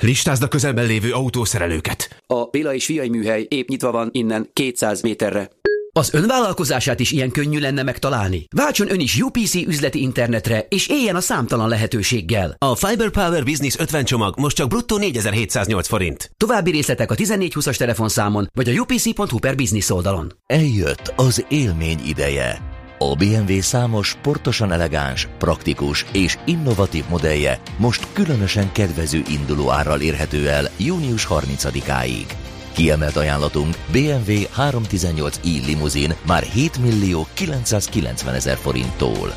[0.01, 2.23] Listázd a közelben lévő autószerelőket.
[2.27, 5.51] A Béla és Fiai műhely épp nyitva van innen 200 méterre.
[5.95, 8.47] Az önvállalkozását is ilyen könnyű lenne megtalálni?
[8.57, 12.57] Váltson ön is UPC üzleti internetre, és éljen a számtalan lehetőséggel.
[12.59, 16.31] A Fiber Power Business 50 csomag most csak bruttó 4708 forint.
[16.37, 20.33] További részletek a 1420-as telefonszámon, vagy a upc.hu per business oldalon.
[20.47, 22.72] Eljött az élmény ideje.
[23.11, 30.49] A BMW számos sportosan elegáns, praktikus és innovatív modellje most különösen kedvező induló árral érhető
[30.49, 32.27] el június 30-áig.
[32.73, 39.35] Kiemelt ajánlatunk BMW 318i limuzin már 7 millió 990 ezer forinttól.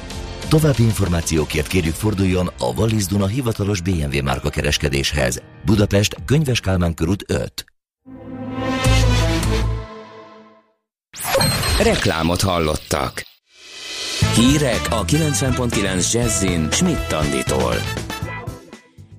[0.50, 5.42] További információkért kérjük forduljon a Wallis Duna hivatalos BMW márka kereskedéshez.
[5.66, 7.66] Budapest, Könyves Kálmán körút 5.
[11.80, 13.34] Reklámot hallottak.
[14.20, 17.76] Hírek a 90.9 Jazzin Schmidt Tanditól.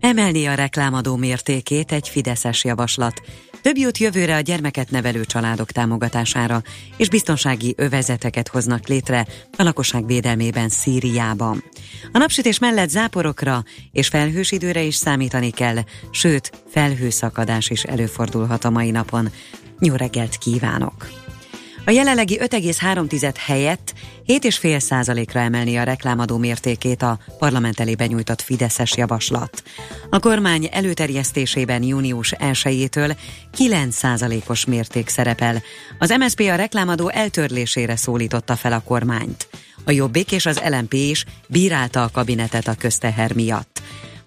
[0.00, 3.20] Emelni a reklámadó mértékét egy fideszes javaslat.
[3.62, 6.62] Több jut jövőre a gyermeket nevelő családok támogatására,
[6.96, 11.64] és biztonsági övezeteket hoznak létre a lakosság védelmében Szíriában.
[12.12, 15.76] A napsütés mellett záporokra és felhős időre is számítani kell,
[16.10, 19.28] sőt, felhőszakadás is előfordulhat a mai napon.
[19.80, 21.25] Jó reggelt kívánok!
[21.86, 23.92] A jelenlegi 5,3 helyett
[24.26, 29.62] 7,5 százalékra emelni a reklámadó mértékét a parlament elé benyújtott Fideszes javaslat.
[30.10, 33.16] A kormány előterjesztésében június 1-től
[33.52, 35.62] 9 százalékos mérték szerepel.
[35.98, 39.48] Az MSZP a reklámadó eltörlésére szólította fel a kormányt.
[39.84, 43.82] A Jobbik és az LMP is bírálta a kabinetet a közteher miatt.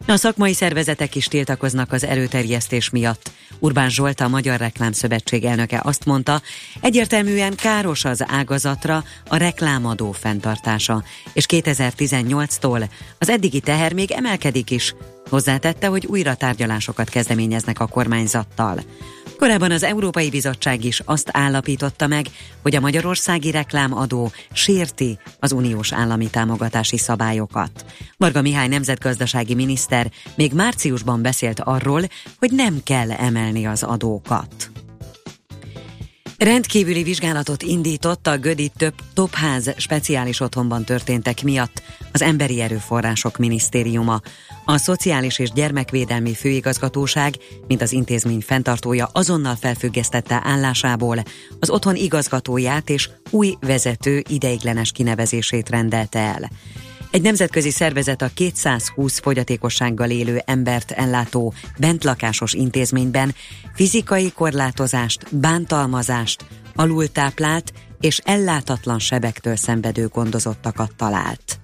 [0.09, 3.31] A szakmai szervezetek is tiltakoznak az előterjesztés miatt.
[3.59, 6.41] Urbán Zsolt, a Magyar Reklámszövetség elnöke azt mondta,
[6.81, 14.95] egyértelműen káros az ágazatra a reklámadó fenntartása, és 2018-tól az eddigi teher még emelkedik is.
[15.29, 18.79] Hozzátette, hogy újra tárgyalásokat kezdeményeznek a kormányzattal.
[19.39, 22.25] Korábban az Európai Bizottság is azt állapította meg,
[22.61, 27.85] hogy a magyarországi reklámadó sérti az uniós állami támogatási szabályokat.
[28.17, 32.01] Varga Mihály nemzetgazdasági miniszter még márciusban beszélt arról,
[32.39, 34.71] hogy nem kell emelni az adókat.
[36.39, 44.21] Rendkívüli vizsgálatot indított a Gödi több Topház speciális otthonban történtek miatt az Emberi Erőforrások Minisztériuma.
[44.65, 47.33] A Szociális és Gyermekvédelmi Főigazgatóság,
[47.67, 51.23] mint az intézmény fenntartója azonnal felfüggesztette állásából
[51.59, 56.49] az otthon igazgatóját és új vezető ideiglenes kinevezését rendelte el.
[57.11, 63.35] Egy nemzetközi szervezet a 220 fogyatékossággal élő embert ellátó bentlakásos intézményben
[63.73, 66.45] fizikai korlátozást, bántalmazást,
[66.75, 71.59] alultáplált és ellátatlan sebektől szenvedő gondozottakat talált.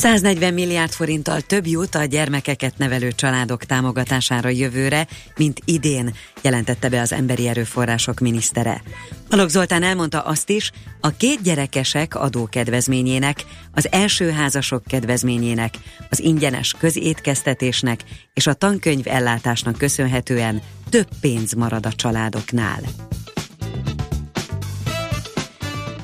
[0.00, 7.00] 140 milliárd forinttal több jut a gyermekeket nevelő családok támogatására jövőre, mint idén, jelentette be
[7.00, 8.82] az Emberi Erőforrások minisztere.
[9.30, 15.74] Alok Zoltán elmondta azt is, a két gyerekesek adókedvezményének, az első házasok kedvezményének,
[16.10, 18.00] az ingyenes közétkeztetésnek
[18.34, 22.80] és a tankönyv ellátásnak köszönhetően több pénz marad a családoknál.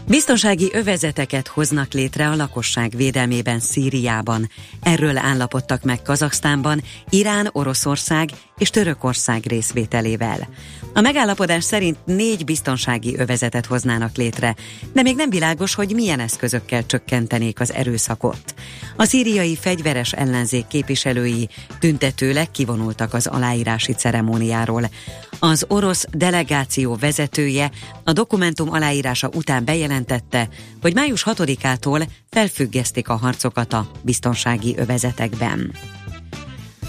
[0.09, 4.49] Biztonsági övezeteket hoznak létre a lakosság védelmében Szíriában.
[4.83, 10.49] Erről állapodtak meg Kazaksztánban, Irán, Oroszország és Törökország részvételével.
[10.95, 14.55] A megállapodás szerint négy biztonsági övezetet hoznának létre,
[14.93, 18.55] de még nem világos, hogy milyen eszközökkel csökkentenék az erőszakot.
[18.97, 24.91] A szíriai fegyveres ellenzék képviselői tüntetőleg kivonultak az aláírási ceremóniáról.
[25.39, 27.71] Az orosz delegáció vezetője
[28.05, 30.49] a dokumentum aláírása után bejelentette,
[30.81, 35.73] hogy május 6-ától felfüggesztik a harcokat a biztonsági övezetekben.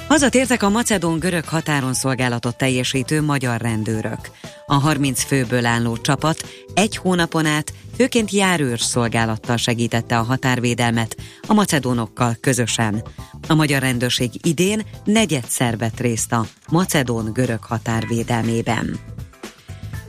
[0.07, 4.19] Hazatértek a macedón-görög határon szolgálatot teljesítő magyar rendőrök.
[4.65, 11.15] A 30 főből álló csapat egy hónapon át főként járőr szolgálattal segítette a határvédelmet
[11.47, 13.03] a macedónokkal közösen.
[13.47, 18.99] A magyar rendőrség idén negyedszer vett részt a macedón-görög határvédelmében.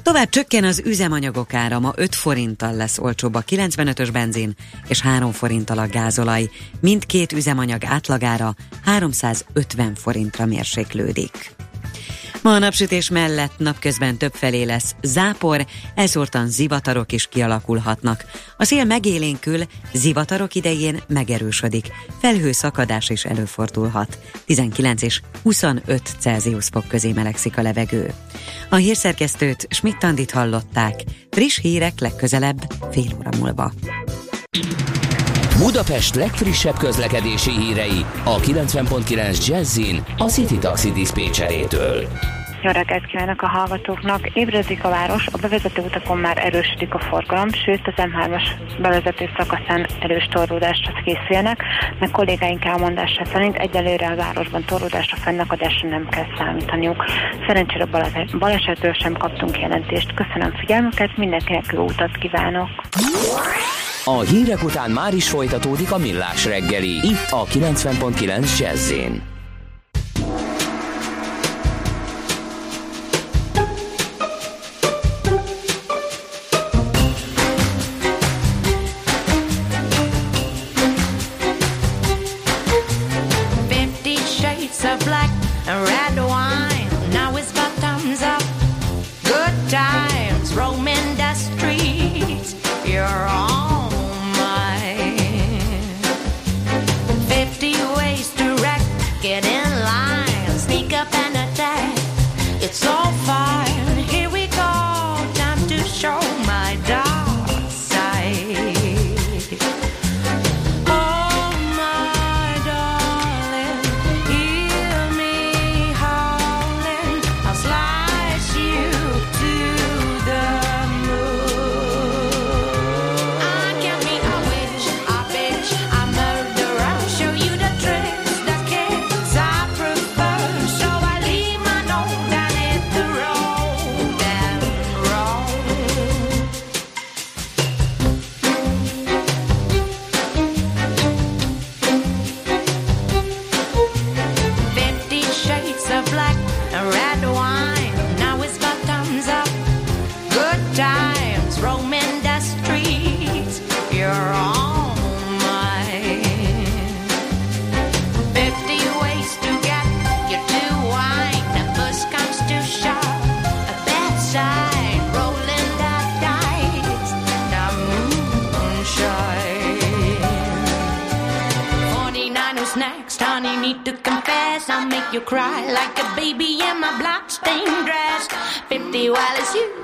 [0.08, 4.54] Tovább csökken az üzemanyagok ára, ma 5 forinttal lesz olcsóbb a 95-ös benzin
[4.86, 6.50] és 3 forinttal a gázolaj.
[6.80, 11.56] Mindkét üzemanyag átlagára 350 forintra mérséklődik.
[12.48, 18.24] Ma a napsütés mellett napközben többfelé lesz zápor, elszórtan zivatarok is kialakulhatnak.
[18.56, 19.60] A szél megélénkül,
[19.92, 21.86] zivatarok idején megerősödik.
[22.20, 24.18] Felhőszakadás is előfordulhat.
[24.44, 28.12] 19 és 25 Celsius fok közé melegszik a levegő.
[28.68, 31.02] A hírszerkesztőt Schmidt-Tandit hallották.
[31.30, 32.58] Friss hírek legközelebb
[32.90, 33.72] fél óra múlva.
[35.58, 42.08] Budapest legfrissebb közlekedési hírei a 90.9 Jazzin a City Taxi Dispécsejétől.
[42.62, 44.26] Jó reggelt kívánok a hallgatóknak.
[44.32, 48.42] Ébredik a város, a bevezető utakon már erősödik a forgalom, sőt az M3-as
[48.80, 51.62] bevezető szakaszán erős torlódásra készüljenek,
[51.98, 57.04] meg kollégáink elmondása szerint egyelőre a városban torlódásra fennakadásra nem kell számítaniuk.
[57.46, 60.14] Szerencsére bale- balesetről sem kaptunk jelentést.
[60.14, 62.68] Köszönöm figyelmüket, mindenkinek jó utat kívánok!
[64.04, 68.92] A hírek után már is folytatódik a millás reggeli, itt a 90.9 jazz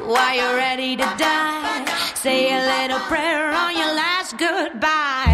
[0.04, 1.84] it's you, are you ready to die?
[2.14, 5.33] Say a little prayer on your last goodbye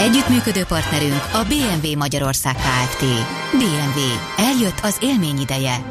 [0.00, 3.04] Együttműködő partnerünk a BMW Magyarország Kft.
[3.52, 4.00] BMW.
[4.36, 5.84] Eljött az élmény ideje.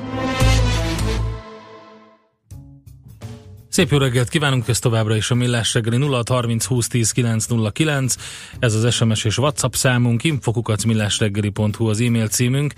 [3.70, 8.16] Szép jó reggelt kívánunk, ez továbbra is a Millás reggeli 0630 20 10 909,
[8.60, 12.74] ez az SMS és WhatsApp számunk, infokukacmillásreggeli.hu az e-mail címünk,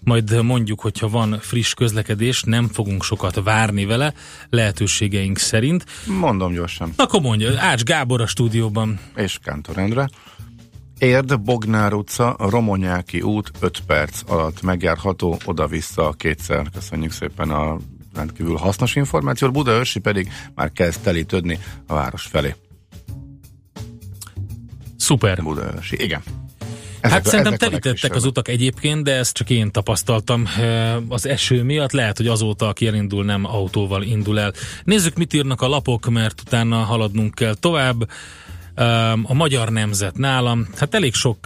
[0.00, 4.14] majd mondjuk, hogyha van friss közlekedés, nem fogunk sokat várni vele,
[4.50, 5.84] lehetőségeink szerint.
[6.06, 6.92] Mondom gyorsan.
[6.96, 9.00] Akkor mondja, Ács Gábor a stúdióban.
[9.16, 10.08] És Kántor Endre.
[10.98, 16.66] Érd, Bognár utca, Romonyáki út 5 perc alatt megjárható, oda-vissza kétszer.
[16.74, 17.76] Köszönjük szépen a
[18.14, 19.52] rendkívül hasznos információt.
[19.52, 22.54] Budaörsi pedig már kezd telítődni a város felé.
[24.96, 25.42] Szuper.
[25.42, 26.22] Budaörsi, igen.
[27.00, 30.48] Ezek, hát szerintem telítettek az utak egyébként, de ezt csak én tapasztaltam
[31.08, 31.92] az eső miatt.
[31.92, 34.52] Lehet, hogy azóta, aki elindul, nem autóval indul el.
[34.84, 38.10] Nézzük, mit írnak a lapok, mert utána haladnunk kell tovább.
[39.22, 41.38] A magyar nemzet nálam, hát elég sok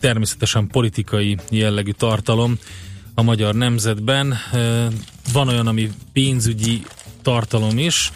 [0.00, 2.58] természetesen politikai jellegű tartalom
[3.14, 4.34] a magyar nemzetben.
[5.32, 6.82] Van olyan, ami pénzügyi
[7.22, 8.12] tartalom is,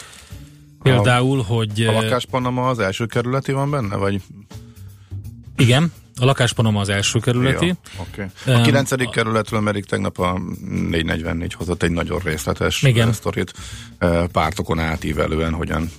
[0.84, 1.82] Például, hogy...
[1.82, 4.20] A lakáspanama az első kerületi van benne, vagy?
[5.56, 7.66] Igen, a lakáspanama az első kerületi.
[7.66, 8.54] Ja, okay.
[8.54, 10.40] A kilencedik um, kerületről pedig tegnap a
[10.90, 13.12] 444 hozott egy nagyon részletes igen.
[13.12, 13.52] sztorit
[14.32, 15.90] pártokon átívelően, hogyan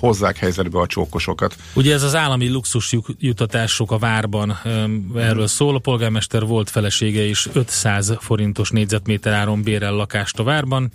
[0.00, 1.56] hozzák helyzetbe a csókosokat.
[1.74, 4.58] Ugye ez az állami luxus jutatások a várban,
[5.16, 10.90] erről szól, a polgármester volt felesége is 500 forintos négyzetméter áron bérel lakást a várban.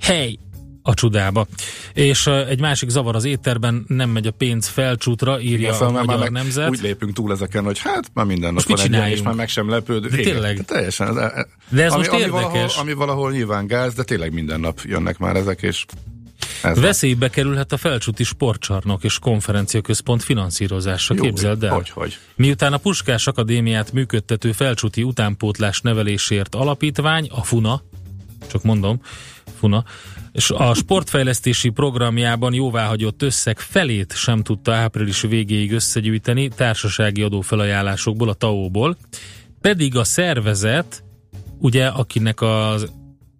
[0.00, 0.38] Hely,
[0.86, 1.46] a csudába.
[1.92, 5.96] És uh, egy másik zavar az étterben, nem megy a pénz felcsútra, írja ja, szóval
[5.96, 6.68] a magyar meg nemzet.
[6.68, 9.68] Úgy lépünk túl ezeken, hogy hát már minden nap van egy és már meg sem
[9.68, 10.08] lepődő.
[10.08, 10.56] De tényleg.
[10.56, 11.14] De teljesen.
[11.14, 12.50] De, de ez ami, most ami érdekes.
[12.50, 15.84] Valahol, ami valahol nyilván gáz, de tényleg minden nap jönnek már ezek, és
[16.62, 17.30] ez Veszélybe van.
[17.30, 21.74] kerülhet a felcsúti sportcsarnok és konferenciaközpont finanszírozása, Jó, képzeld el.
[21.74, 22.18] Hogy, hogy.
[22.36, 27.82] Miután a Puskás Akadémiát működtető felcsúti utánpótlás nevelésért alapítvány, a FUNA,
[28.50, 29.00] csak mondom,
[29.58, 29.84] FUNA,
[30.34, 38.34] és a sportfejlesztési programjában jóváhagyott összeg felét sem tudta április végéig összegyűjteni társasági adófelajánlásokból, a
[38.34, 38.96] TAO-ból,
[39.60, 41.04] pedig a szervezet,
[41.58, 42.90] ugye, akinek az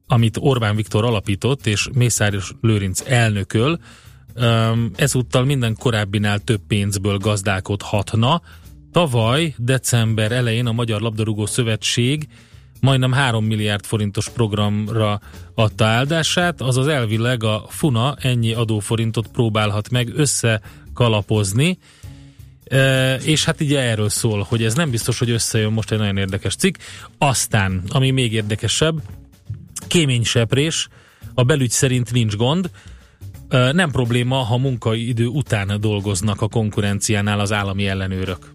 [0.07, 3.79] amit Orbán Viktor alapított, és Mészáros Lőrinc elnököl,
[4.97, 8.43] ezúttal minden korábbinál több pénzből gazdálkodhatna.
[8.93, 12.29] Tavaly, december elején a Magyar Labdarúgó Szövetség
[12.85, 15.21] majdnem 3 milliárd forintos programra
[15.55, 21.79] adta áldását, azaz elvileg a FUNA ennyi adóforintot próbálhat meg összekalapozni,
[22.65, 26.17] E, és hát ugye erről szól, hogy ez nem biztos, hogy összejön most egy nagyon
[26.17, 26.77] érdekes cikk.
[27.19, 29.03] Aztán, ami még érdekesebb,
[29.87, 30.89] kéményseprés,
[31.35, 32.71] a belügy szerint nincs gond,
[33.49, 38.53] e, nem probléma, ha munkaidő után dolgoznak a konkurenciánál az állami ellenőrök.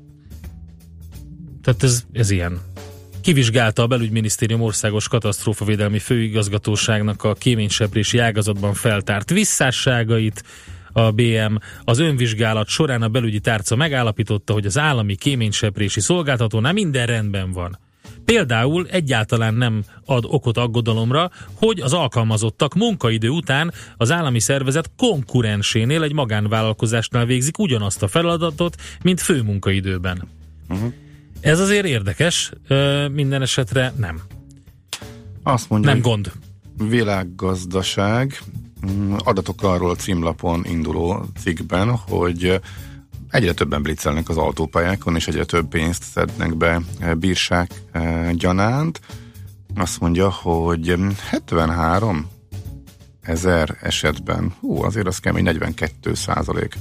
[1.64, 2.60] Tehát ez, ez ilyen
[3.30, 10.44] kivizsgálta a belügyminisztérium országos katasztrófavédelmi főigazgatóságnak a kéményseprési ágazatban feltárt visszásságait,
[10.92, 17.06] a BM az önvizsgálat során a belügyi tárca megállapította, hogy az állami kéményseprési szolgáltatónál minden
[17.06, 17.80] rendben van.
[18.26, 26.04] Például egyáltalán nem ad okot aggodalomra, hogy az alkalmazottak munkaidő után az állami szervezet konkurensénél
[26.04, 30.28] egy magánvállalkozásnál végzik ugyanazt a feladatot, mint főmunkaidőben.
[30.70, 30.94] Uh-huh.
[31.42, 32.52] Ez azért érdekes,
[33.12, 34.22] minden esetre nem.
[35.44, 36.32] Azt mondja, nem gond.
[36.78, 38.40] Világgazdaság
[38.92, 42.60] mm, adatok arról címlapon induló cikkben, hogy
[43.30, 46.82] egyre többen blitzelnek az autópályákon, és egyre több pénzt szednek be
[47.18, 47.72] bírság
[48.34, 49.00] gyanánt.
[49.76, 50.96] Azt mondja, hogy
[51.30, 52.30] 73
[53.22, 56.78] ezer esetben, hú, azért az kemény 42 százalék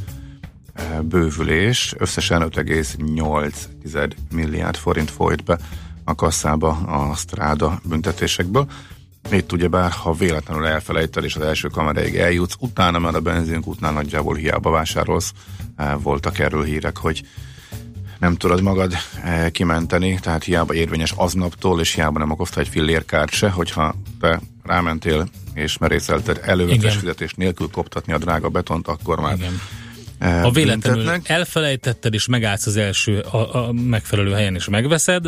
[1.03, 5.59] bővülés, összesen 5,8 milliárd forint folyt be
[6.05, 8.67] a kasszába a stráda büntetésekből.
[9.31, 14.35] Itt ugyebár, ha véletlenül elfelejted és az első kameráig eljutsz, utána már a benzinkútnál nagyjából
[14.35, 15.33] hiába vásárolsz.
[16.03, 17.23] Voltak erről hírek, hogy
[18.19, 18.95] nem tudod magad
[19.53, 25.29] kimenteni, tehát hiába érvényes aznaptól, és hiába nem okozta egy fillérkárt se, hogyha te rámentél
[25.55, 29.61] és merészelted előzetes fizetés nélkül koptatni a drága betont, akkor már Igen
[30.19, 31.29] Eh, ha véletlenül büntetnek.
[31.29, 35.27] elfelejtetted, és megállsz az első a, a megfelelő helyen, és megveszed,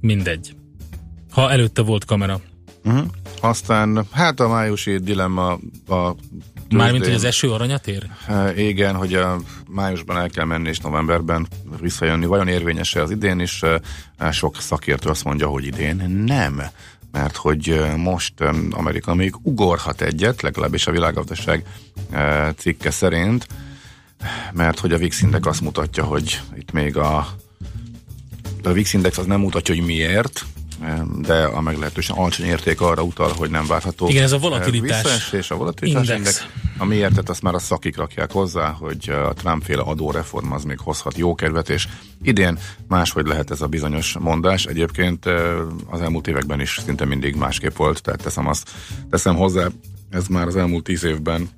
[0.00, 0.54] mindegy.
[1.30, 2.40] Ha előtte volt kamera.
[2.84, 3.06] Uh-huh.
[3.40, 5.58] Aztán, hát a májusi dilemma
[5.88, 6.14] a
[6.70, 8.06] Mármint, hogy az eső aranyat ér?
[8.28, 11.46] E, igen, hogy a májusban el kell menni, és novemberben
[11.80, 12.26] visszajönni.
[12.26, 13.62] Vajon érvényes-e az idén is?
[14.18, 16.62] E, sok szakértő azt mondja, hogy idén nem.
[17.12, 18.32] Mert hogy most
[18.70, 21.66] Amerika még ugorhat egyet, legalábbis a világgazdaság
[22.56, 23.46] cikke szerint,
[24.52, 27.16] mert hogy a VIX Index azt mutatja, hogy itt még a,
[28.62, 30.46] a VIX Index az nem mutatja, hogy miért,
[31.20, 34.08] de a meglehetősen alacsony érték arra utal, hogy nem várható.
[34.08, 35.32] Igen, ez a volatilitás.
[35.32, 36.18] és a volatilitás index.
[36.18, 36.46] index.
[36.78, 41.16] A miértet azt már a szakik rakják hozzá, hogy a Trump-féle adóreform az még hozhat
[41.16, 41.88] jó kedvet, és
[42.22, 42.58] idén
[42.88, 44.64] máshogy lehet ez a bizonyos mondás.
[44.64, 45.26] Egyébként
[45.86, 48.70] az elmúlt években is szinte mindig másképp volt, tehát teszem azt,
[49.10, 49.68] teszem hozzá,
[50.10, 51.48] ez már az elmúlt tíz évben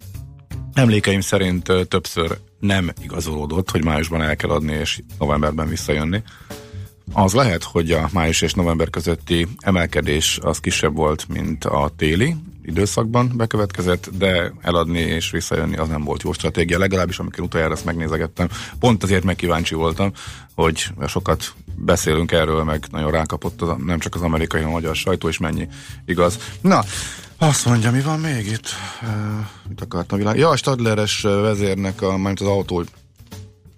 [0.75, 6.23] emlékeim szerint többször nem igazolódott, hogy májusban el kell adni és novemberben visszajönni.
[7.13, 12.37] Az lehet, hogy a május és november közötti emelkedés az kisebb volt, mint a téli
[12.67, 17.85] időszakban bekövetkezett, de eladni és visszajönni az nem volt jó stratégia, legalábbis amikor utoljára ezt
[17.85, 18.49] megnézegettem.
[18.79, 20.13] Pont azért megkíváncsi voltam,
[20.55, 24.97] hogy sokat beszélünk erről, meg nagyon rákapott az, nem csak az amerikai, hanem a magyar
[24.97, 25.69] sajtó, és mennyi
[26.07, 26.39] igaz.
[26.61, 26.85] Na,
[27.39, 28.68] azt mondja, mi van még itt?
[29.03, 29.09] Uh,
[29.68, 30.37] mit akartam világ?
[30.37, 32.84] Ja, a Stadleres vezérnek, a, majd az autó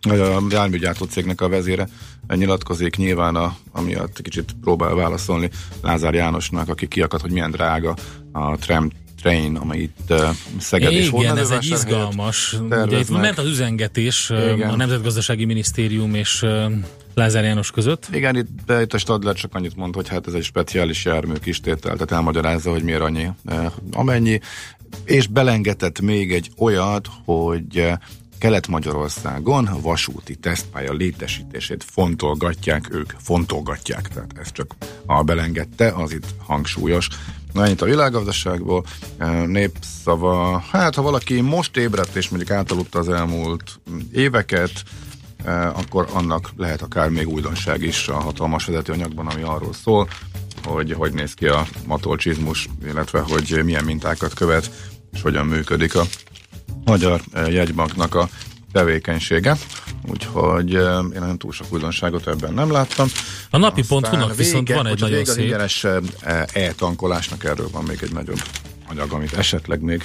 [0.03, 1.89] a járműgyártó cégnek a vezére
[2.29, 5.51] nyilatkozik nyilván, a, amiatt kicsit próbál válaszolni
[5.83, 7.97] Lázár Jánosnak, aki kiakadt, hogy milyen drága
[8.33, 8.91] a tram
[9.23, 10.29] train, amely itt uh,
[10.59, 12.57] Szeged Igen, és Igen, ez egy izgalmas.
[12.85, 14.71] Ugye itt ment az üzengetés Igen.
[14.71, 16.47] a Nemzetgazdasági Minisztérium és
[17.19, 18.09] Lázár János között.
[18.13, 21.33] Igen, itt, de itt a Stadler csak annyit mond, hogy hát ez egy speciális jármű
[21.33, 23.29] kistétel, tehát elmagyarázza, hogy miért annyi,
[23.93, 24.41] amennyi,
[25.05, 27.93] és belengetett még egy olyat, hogy
[28.39, 34.75] Kelet-Magyarországon vasúti tesztpálya létesítését fontolgatják ők, fontolgatják, tehát ez csak
[35.07, 37.09] a belengedte, az itt hangsúlyos.
[37.53, 38.85] Na ennyit a világgazdaságból,
[39.47, 43.81] népszava, hát ha valaki most ébredt és mondjuk átaludta az elmúlt
[44.13, 44.83] éveket,
[45.75, 50.09] akkor annak lehet akár még újdonság is a hatalmas vezetőanyagban, ami arról szól,
[50.65, 54.71] hogy hogy néz ki a matolcsizmus, illetve hogy milyen mintákat követ,
[55.13, 56.05] és hogyan működik a
[56.85, 58.29] Magyar Jegybanknak a
[58.73, 59.57] tevékenysége,
[60.11, 63.09] úgyhogy én nagyon túl sok újdonságot ebben nem láttam.
[63.51, 65.45] A napi pont viszont van egy nagyon szép.
[65.45, 65.87] ingyenes
[66.53, 68.41] e-tankolásnak erről van még egy nagyobb
[68.89, 70.03] anyag, amit esetleg még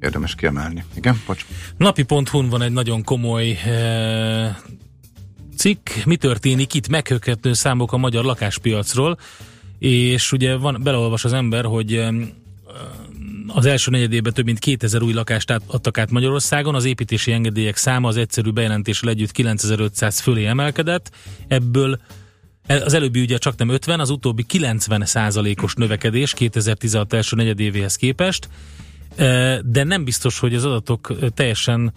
[0.00, 0.84] érdemes kiemelni.
[0.94, 1.46] Igen, bocs.
[1.76, 4.62] Napi.hu-n van egy nagyon komoly e,
[5.56, 6.88] cikk, mi történik itt?
[6.88, 9.18] Meghökkentő számok a magyar lakáspiacról,
[9.78, 12.04] és ugye van, beleolvas az ember, hogy
[13.46, 18.08] az első negyedében több mint 2000 új lakást adtak át Magyarországon, az építési engedélyek száma
[18.08, 21.10] az egyszerű bejelentéssel együtt 9500 fölé emelkedett,
[21.48, 22.00] ebből
[22.66, 28.48] az előbbi ugye csak nem 50, az utóbbi 90 százalékos növekedés 2016 első negyedévéhez képest,
[29.64, 31.92] de nem biztos, hogy az adatok teljesen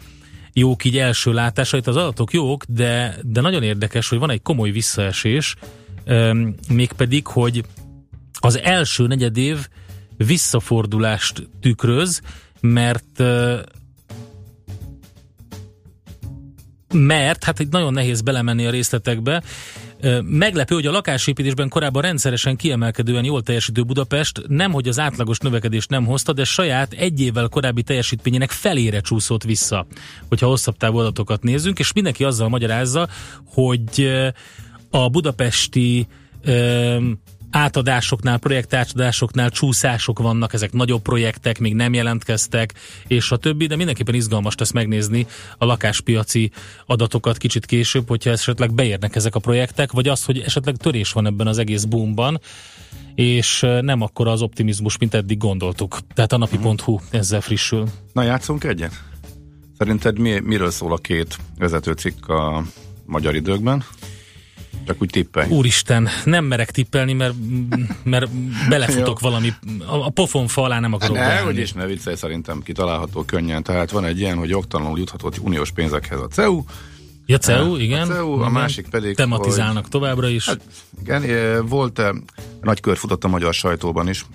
[0.53, 1.78] jók így első látásra.
[1.78, 5.55] Itt az adatok jók, de, de nagyon érdekes, hogy van egy komoly visszaesés,
[6.70, 7.64] mégpedig, hogy
[8.39, 9.68] az első negyedév
[10.18, 12.22] visszafordulást tükröz,
[12.61, 13.24] mert
[16.93, 19.43] mert, hát itt nagyon nehéz belemenni a részletekbe,
[20.23, 25.89] Meglepő, hogy a lakásépítésben korábban rendszeresen kiemelkedően jól teljesítő Budapest nem, hogy az átlagos növekedést
[25.89, 29.85] nem hozta, de saját egy évvel korábbi teljesítményének felére csúszott vissza,
[30.27, 33.07] hogyha hosszabb távú adatokat nézzünk, és mindenki azzal magyarázza,
[33.45, 34.11] hogy
[34.89, 36.07] a budapesti
[37.53, 42.73] átadásoknál, projektátadásoknál csúszások vannak, ezek nagyobb projektek, még nem jelentkeztek,
[43.07, 45.27] és a többi, de mindenképpen izgalmas lesz megnézni
[45.57, 46.51] a lakáspiaci
[46.85, 51.25] adatokat kicsit később, hogyha esetleg beérnek ezek a projektek, vagy az, hogy esetleg törés van
[51.25, 52.41] ebben az egész boomban,
[53.15, 55.97] és nem akkor az optimizmus, mint eddig gondoltuk.
[56.13, 57.87] Tehát a napi.hu ezzel frissül.
[58.13, 59.03] Na, játszunk egyet?
[59.77, 62.63] Szerinted mi, miről szól a két vezetőcikk a
[63.05, 63.83] magyar időkben?
[64.86, 65.49] Csak úgy tippelj.
[65.49, 67.34] Úristen, nem merek tippelni, mert,
[68.03, 68.30] mert
[68.69, 69.53] belefutok valami,
[69.86, 73.63] a, a pofon falán nem akarok Ne, hogy is ne viccelj, szerintem kitalálható könnyen.
[73.63, 76.63] Tehát van egy ilyen, hogy jogtalanul juthatott uniós pénzekhez a CEU,
[77.26, 78.09] Ja, CEU, igen.
[78.09, 78.45] A CEU, igen.
[78.45, 80.45] a másik pedig, Tematizálnak hogy, továbbra is.
[80.45, 80.61] Hát,
[81.01, 81.24] igen,
[81.67, 82.01] volt
[82.61, 84.26] nagy kör futott a magyar sajtóban is,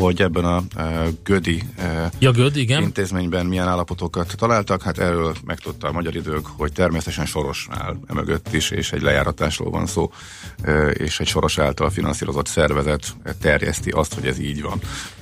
[0.00, 1.84] hogy ebben a uh, Gödi uh,
[2.18, 2.82] ja, Göd, igen.
[2.82, 4.82] intézményben milyen állapotokat találtak.
[4.82, 9.70] Hát erről megtudta a magyar idők, hogy természetesen Soros áll emögött is, és egy lejáratásról
[9.70, 10.12] van szó,
[10.64, 14.80] uh, és egy Soros által finanszírozott szervezet terjeszti azt, hogy ez így van.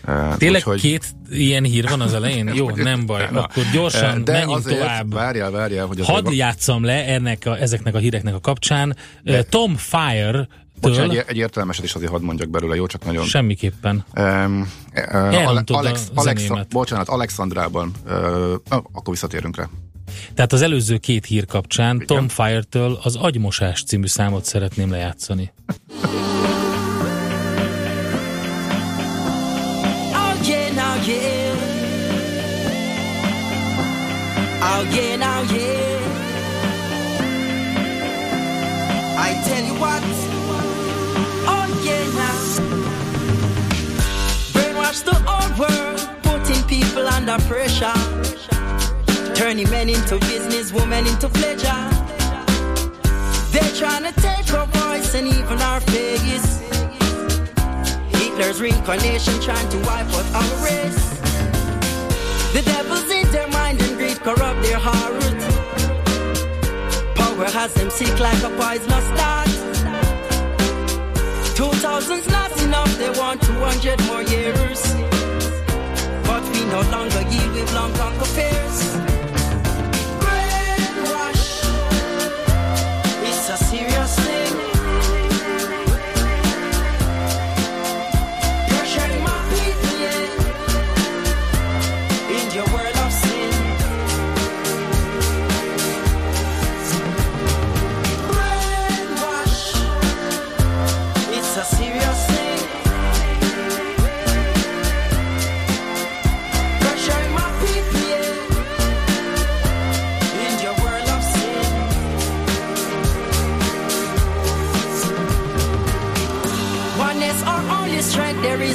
[0.09, 2.51] Uh, Tényleg úgy, két ilyen hír van az elején?
[2.55, 3.29] Jó, nem baj.
[3.31, 5.13] Na, Akkor gyorsan de menjünk azért, tovább.
[5.13, 5.87] Várjál, várjál.
[5.87, 6.35] Hogy Hadd van...
[6.35, 8.97] játszam le ennek a, ezeknek a híreknek a kapcsán.
[9.23, 9.43] De.
[9.43, 10.49] Tom Fire
[10.91, 13.25] Bocsánat, egy, egy értelmeset is azért hadd mondjak belőle, jó, csak nagyon...
[13.25, 14.05] Semmiképpen.
[14.17, 18.13] Um, uh, Alex, Alex, bocsánat, Alexandrában, uh,
[18.69, 19.69] akkor visszatérünk rá.
[20.35, 22.07] Tehát az előző két hír kapcsán Igen.
[22.07, 25.53] Tom Fire-től az Agymosás című számot szeretném lejátszani.
[25.69, 26.09] oh
[30.49, 31.43] yeah, now yeah.
[34.63, 35.93] Oh yeah, now yeah.
[39.25, 40.32] I tell you what.
[44.93, 47.93] Brainwash the old world, putting people under pressure.
[49.35, 51.91] Turning men into business, women into pleasure.
[53.53, 56.61] They're trying to take our voice and even our face.
[58.13, 61.21] Hitler's reincarnation trying to wipe out our race.
[62.53, 65.13] The devil's in their mind and greed corrupt their heart.
[67.17, 69.62] Power has them sick like a poisonous dart.
[71.63, 74.83] 2000's not enough, they want 200 more years.
[76.27, 78.79] But we no longer yield with long conquer fears.
[80.23, 81.47] Brainwash,
[83.29, 83.92] it's a serious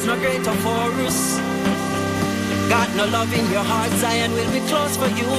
[0.07, 1.37] no greater for us.
[2.69, 5.31] Got no love in your heart, Zion will be close for you.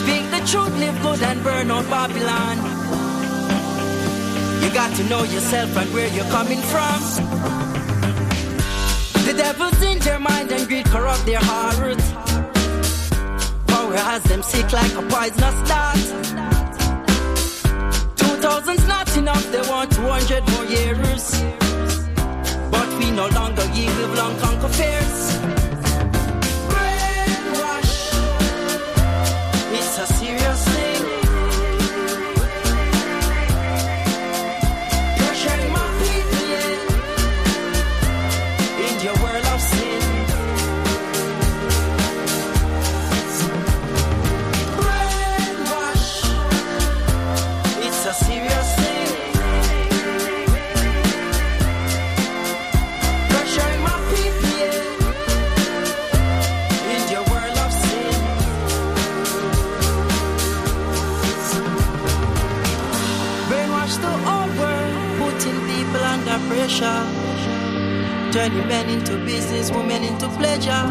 [0.00, 2.56] Speak the truth, live good and burn out Babylon.
[4.62, 6.98] You got to know yourself and where you're coming from.
[9.26, 11.98] The devil's in their mind and greed corrupt their heart.
[13.66, 16.04] Power has them sick like a poisonous dart.
[18.14, 21.65] 2000's not enough, they want 200 more years.
[23.16, 25.38] No longer yield with long conquer fears.
[26.68, 28.12] Brainwash,
[29.72, 30.75] it's a serious
[68.36, 70.84] Turning men into business, women into pleasure.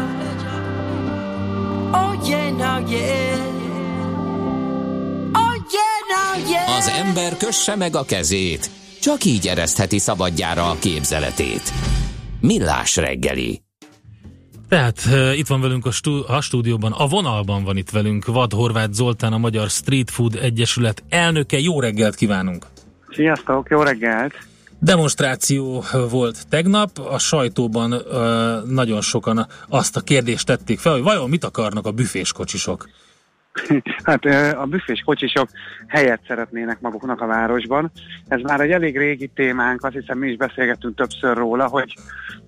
[1.92, 3.38] Oh yeah, now yeah.
[5.32, 6.76] Oh yeah, now yeah.
[6.76, 8.70] Az ember kösse meg a kezét,
[9.00, 11.72] csak így eresztheti szabadjára a képzeletét.
[12.40, 13.62] Millás reggeli.
[14.68, 18.52] Tehát uh, itt van velünk a, stú- a stúdióban, a vonalban van itt velünk Vad
[18.52, 21.58] Horváth Zoltán, a Magyar Street Food Egyesület elnöke.
[21.58, 22.66] Jó reggelt kívánunk!
[23.10, 24.34] Sziasztok, jó reggelt!
[24.86, 28.00] Demonstráció volt tegnap, a sajtóban uh,
[28.70, 32.88] nagyon sokan azt a kérdést tették fel, hogy vajon mit akarnak a büfés kocsisok?
[34.04, 35.48] Hát ö, a büfés kocsisok
[35.86, 37.90] helyet szeretnének maguknak a városban.
[38.28, 41.94] Ez már egy elég régi témánk, azt hiszem mi is beszélgettünk többször róla, hogy,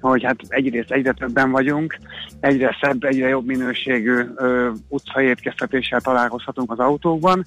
[0.00, 1.98] hogy hát egyrészt egyre többen vagyunk,
[2.40, 7.46] egyre szebb, egyre jobb minőségű ö, utcai étkeztetéssel találkozhatunk az autókban,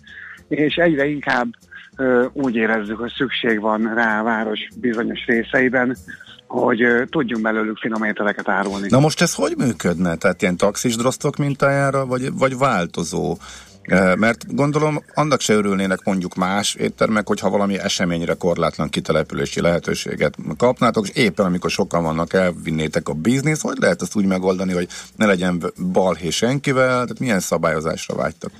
[0.51, 1.47] és egyre inkább
[2.33, 5.97] úgy érezzük, hogy szükség van rá a város bizonyos részeiben,
[6.47, 8.87] hogy tudjunk belőlük finom ételeket árulni.
[8.89, 10.15] Na most ez hogy működne?
[10.15, 13.37] Tehát ilyen taxis drosztok mintájára, vagy, vagy változó?
[14.15, 21.07] Mert gondolom annak se örülnének mondjuk más éttermek, hogyha valami eseményre korlátlan kitelepülési lehetőséget kapnátok,
[21.07, 25.25] és éppen amikor sokan vannak, elvinnétek a biznisz, hogy lehet ezt úgy megoldani, hogy ne
[25.25, 28.51] legyen balhé senkivel, tehát milyen szabályozásra vágytak?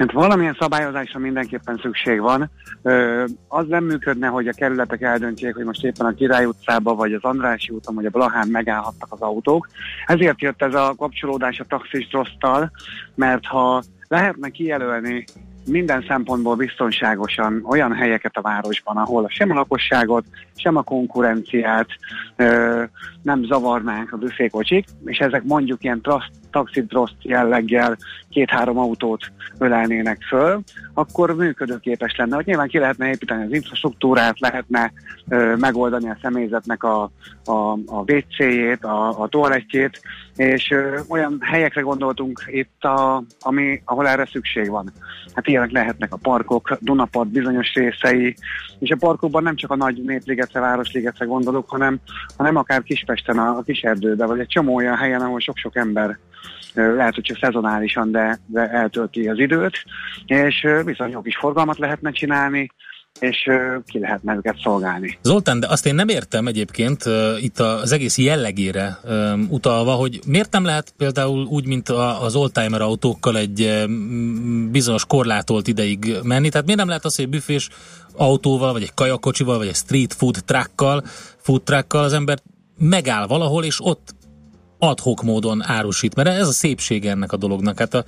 [0.00, 2.50] Hát valamilyen szabályozásra mindenképpen szükség van.
[2.82, 7.12] Ö, az nem működne, hogy a kerületek eldöntjék, hogy most éppen a Király utcába, vagy
[7.12, 9.68] az Andrási úton, vagy a Blahán megállhatnak az autók.
[10.06, 12.70] Ezért jött ez a kapcsolódás a taxis droszttal,
[13.14, 15.24] mert ha lehetne kijelölni
[15.66, 20.24] minden szempontból biztonságosan olyan helyeket a városban, ahol sem a lakosságot,
[20.60, 21.88] sem a konkurenciát
[23.22, 27.96] nem zavarnánk a büfékocsik, és ezek mondjuk ilyen trust, taxidroszt jelleggel
[28.28, 30.60] két-három autót ölelnének föl,
[30.94, 32.34] akkor működőképes lenne.
[32.34, 34.92] Hogy nyilván ki lehetne építeni az infrastruktúrát, lehetne
[35.28, 37.02] ö, megoldani a személyzetnek a,
[37.44, 40.00] a, a WC-jét, a, a toalettjét,
[40.36, 44.92] és ö, olyan helyekre gondoltunk itt, a, ami, ahol erre szükség van.
[45.34, 48.34] Hát ilyenek lehetnek a parkok, Dunapart bizonyos részei,
[48.78, 50.02] és a parkokban nem csak a nagy
[50.50, 51.98] népligetre, városligetre gondolok, hanem,
[52.36, 56.18] hanem akár Kispesten a, a kiserdőbe, vagy egy csomó olyan helyen, ahol sok-sok ember
[56.74, 59.84] lehet, hogy csak szezonálisan, de, de eltölti az időt,
[60.26, 62.70] és bizony jó kis forgalmat lehetne csinálni,
[63.20, 63.50] és
[63.86, 65.18] ki lehetne őket szolgálni.
[65.22, 67.04] Zoltán, de azt én nem értem egyébként
[67.40, 68.98] itt az egész jellegére
[69.48, 71.88] utalva, hogy miért nem lehet például úgy, mint
[72.20, 73.86] az oldtimer autókkal egy
[74.70, 77.68] bizonyos korlátolt ideig menni, tehát miért nem lehet az, hogy egy büfés
[78.16, 81.04] autóval, vagy egy kajakocsival, vagy egy street food truckkal,
[81.36, 82.38] food truckkal az ember
[82.78, 84.14] megáll valahol, és ott
[84.78, 87.78] adhok módon árusít, mert ez a szépség ennek a dolognak.
[87.78, 88.04] Hát a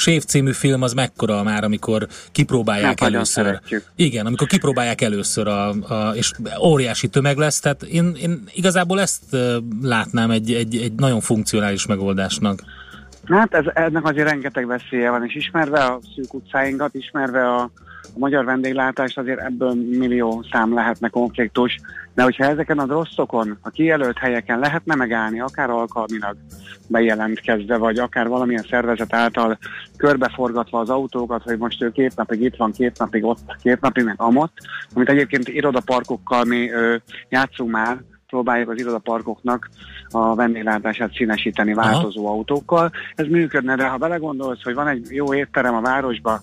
[0.00, 3.44] Sév című film az mekkora már, amikor kipróbálják Hát, először.
[3.44, 3.84] szeretjük.
[3.96, 6.32] Igen, amikor kipróbálják először, a, a, és
[6.62, 9.22] óriási tömeg lesz, tehát én, én igazából ezt
[9.82, 12.62] látnám egy, egy, egy nagyon funkcionális megoldásnak.
[13.24, 17.70] Hát ez, ennek azért rengeteg veszélye van, és ismerve a szűk utcáinkat, ismerve a,
[18.02, 21.78] a magyar vendéglátást, azért ebből millió szám lehetne konfliktus,
[22.14, 26.36] de hogyha ezeken a drosszokon, a kijelölt helyeken lehetne megállni, akár alkalmilag
[26.88, 29.58] bejelentkezve, vagy akár valamilyen szervezet által
[29.96, 34.04] körbeforgatva az autókat, hogy most ő két napig itt van, két napig ott, két napig
[34.04, 34.52] meg amott,
[34.94, 36.96] amit egyébként irodaparkokkal mi ö,
[37.28, 37.98] játszunk már,
[38.30, 39.68] próbáljuk az irodaparkoknak
[40.10, 42.90] a vendéglátását színesíteni változó autókkal.
[43.14, 46.40] Ez működne, de ha belegondolsz, hogy van egy jó étterem a városba,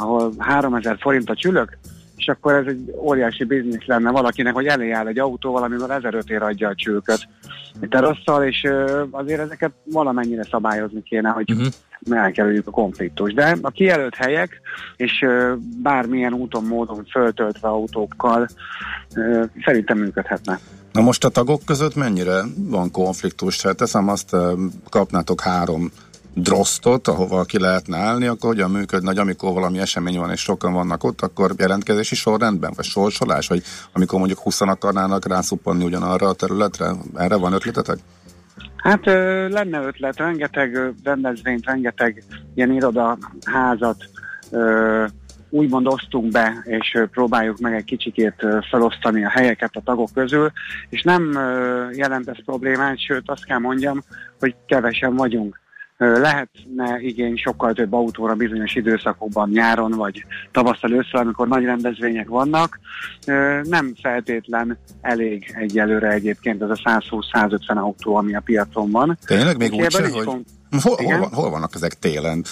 [0.00, 1.78] ahol 3000 forint a csülök,
[2.16, 6.24] és akkor ez egy óriási biznisz lenne valakinek, hogy elé áll egy autóval, amivel 1500
[6.30, 7.28] ér adja a csülköt
[7.88, 8.66] terasszal, és
[9.10, 11.66] azért ezeket valamennyire szabályozni kéne, hogy uh-huh.
[12.10, 13.34] elkerüljük a konfliktus.
[13.34, 14.60] De a kijelölt helyek,
[14.96, 15.26] és
[15.82, 18.48] bármilyen úton, módon föltöltve autókkal
[19.64, 20.58] szerintem működhetne.
[20.92, 23.62] Na most a tagok között mennyire van konfliktus?
[23.62, 24.36] Hát teszem azt,
[24.88, 25.90] kapnátok három
[26.34, 30.72] drosztot, ahova ki lehetne állni, akkor hogyan működne, hogy amikor valami esemény van és sokan
[30.72, 33.62] vannak ott, akkor jelentkezési sorrendben, vagy sorsolás, vagy
[33.92, 36.90] amikor mondjuk 20 akarnának rászuppanni ugyanarra a területre?
[37.14, 37.98] Erre van ötletetek?
[38.76, 42.24] Hát ö, lenne ötlet, rengeteg rendezvényt, rengeteg
[42.54, 44.04] ilyen irodaházat
[44.50, 45.04] ö,
[45.50, 50.50] úgymond osztunk be, és próbáljuk meg egy kicsikét felosztani a helyeket a tagok közül,
[50.88, 51.32] és nem
[51.92, 54.02] jelent ez problémát, sőt azt kell mondjam,
[54.38, 55.60] hogy kevesen vagyunk.
[56.02, 62.80] Lehetne igény sokkal több autóra bizonyos időszakokban, nyáron vagy tavasszal ősszel, amikor nagy rendezvények vannak.
[63.62, 69.18] Nem feltétlen elég egyelőre egyébként ez a 120-150 autó, ami a piacon van.
[69.26, 69.94] Tényleg még úgy
[70.24, 70.40] hogy...
[70.78, 72.44] Hol, hol, van, hol vannak ezek télen?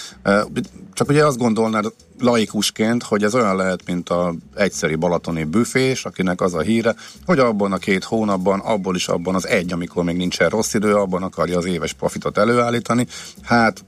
[0.93, 6.41] Csak ugye azt gondolnád laikusként, hogy ez olyan lehet, mint a egyszeri balatoni büfés, akinek
[6.41, 6.95] az a híre,
[7.25, 10.95] hogy abban a két hónapban, abból is abban az egy, amikor még nincsen rossz idő,
[10.95, 13.07] abban akarja az éves profitot előállítani.
[13.41, 13.85] Hát,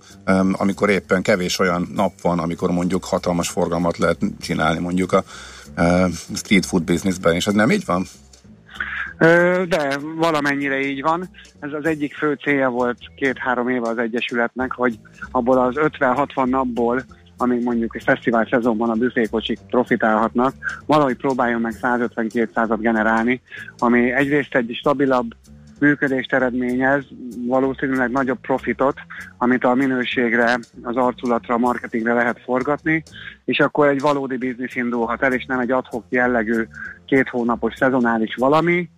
[0.52, 5.24] amikor éppen kevés olyan nap van, amikor mondjuk hatalmas forgalmat lehet csinálni mondjuk a
[6.36, 8.08] street food businessben, és ez nem így van?
[9.68, 11.30] De valamennyire így van.
[11.60, 15.00] Ez az egyik fő célja volt két-három éve az Egyesületnek, hogy
[15.32, 17.04] abból az 50-60 napból,
[17.38, 20.54] amíg mondjuk egy fesztivál szezonban a büfékocsik profitálhatnak,
[20.86, 23.42] valahogy próbáljon meg 150-200-at generálni,
[23.78, 25.32] ami egyrészt egy stabilabb
[25.80, 27.04] működést eredményez,
[27.48, 28.96] valószínűleg nagyobb profitot,
[29.38, 33.04] amit a minőségre, az arculatra, a marketingre lehet forgatni,
[33.46, 36.68] és akkor egy valódi biznisz indulhat el, és nem egy adhok jellegű
[37.06, 38.90] két hónapos szezonális valami,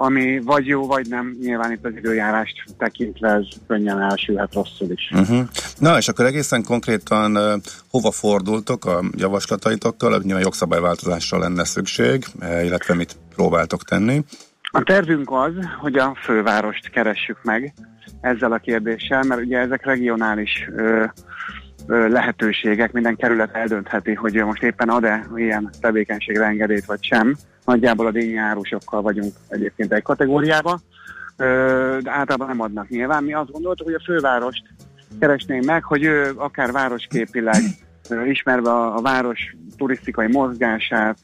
[0.00, 5.10] ami vagy jó, vagy nem, nyilván itt az időjárást tekintve ez könnyen elsülhet rosszul is.
[5.14, 5.40] Uh-huh.
[5.78, 10.20] Na, és akkor egészen konkrétan uh, hova fordultok a javaslataitokkal?
[10.22, 14.24] Nyilván jogszabályváltozásra lenne szükség, illetve mit próbáltok tenni?
[14.70, 17.74] A tervünk az, hogy a fővárost keressük meg
[18.20, 21.04] ezzel a kérdéssel, mert ugye ezek regionális ö, ö,
[21.88, 27.36] lehetőségek, minden kerület eldöntheti, hogy most éppen ad-e ilyen tevékenységre engedélyt vagy sem.
[27.64, 30.80] Nagyjából a dényi árusokkal vagyunk egyébként egy kategóriába,
[31.36, 33.24] de általában nem adnak nyilván.
[33.24, 34.62] Mi azt gondoltuk, hogy a fővárost
[35.20, 37.62] keresnénk meg, hogy ő akár városképileg,
[38.24, 41.18] ismerve a, város turisztikai mozgását,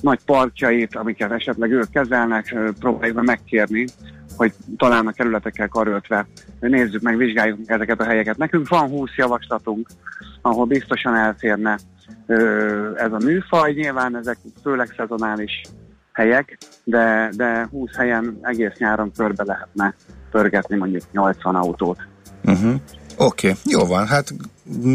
[0.00, 3.86] nagy parkjait, amiket esetleg ők kezelnek, próbáljuk meg megkérni,
[4.36, 6.26] hogy talán a kerületekkel karöltve
[6.60, 8.36] nézzük meg, vizsgáljuk meg ezeket a helyeket.
[8.36, 9.88] Nekünk van 20 javaslatunk,
[10.42, 11.78] ahol biztosan elférne
[12.96, 13.72] ez a műfaj.
[13.72, 15.62] Nyilván ezek főleg szezonális
[16.12, 19.94] helyek, de, de 20 helyen egész nyáron körbe lehetne
[20.30, 21.98] pörgetni mondjuk 80 autót.
[22.44, 22.74] Uh-huh.
[23.16, 24.34] Oké, okay, jó van, hát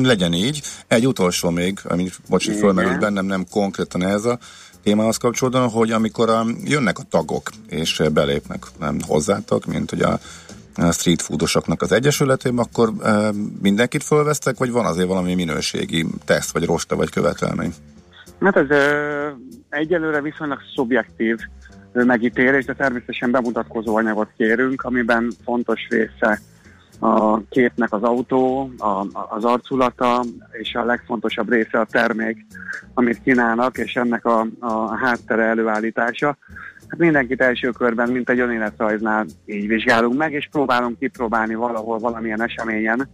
[0.02, 0.62] legyen így.
[0.88, 2.66] Egy utolsó még, ami bocs, hogy Igen.
[2.66, 4.40] fölmerült bennem, nem konkrétan ez a
[4.84, 10.20] témához kapcsolódóan, hogy amikor a, jönnek a tagok, és belépnek nem hozzátok, mint hogy a
[10.92, 16.66] street foodosoknak az egyesületében, akkor e, mindenkit fölvesztek, vagy van azért valami minőségi teszt, vagy
[16.66, 17.74] rosta, vagy követelmény?
[18.40, 19.28] Hát ez ö,
[19.70, 21.38] egyelőre viszonylag szubjektív
[21.94, 26.42] megítélés, de természetesen bemutatkozó anyagot kérünk, amiben fontos része
[27.04, 32.46] a képnek az autó, a, az arculata, és a legfontosabb része a termék,
[32.94, 36.38] amit kínálnak, és ennek a, a háttere előállítása.
[36.88, 42.42] Hát mindenkit első körben, mint egy önéletrajznál így vizsgálunk meg, és próbálunk kipróbálni valahol valamilyen
[42.42, 43.10] eseményen.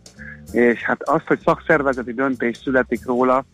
[0.51, 3.45] És hát azt, hogy szakszervezeti döntés születik róla,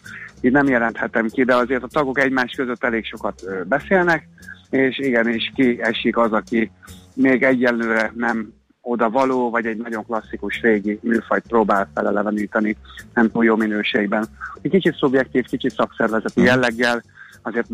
[0.41, 4.27] így nem jelenthetem ki, de azért a tagok egymás között elég sokat beszélnek,
[4.69, 6.71] és igenis ki esik az, aki
[7.13, 8.53] még egyelőre nem
[8.85, 12.77] oda való, vagy egy nagyon klasszikus régi műfajt próbál feleleveníteni,
[13.13, 14.25] nem túl jó minőségben.
[14.61, 16.49] Egy kicsit szubjektív, kicsit szakszervezeti Mhm.
[16.49, 17.03] jelleggel,
[17.41, 17.69] azért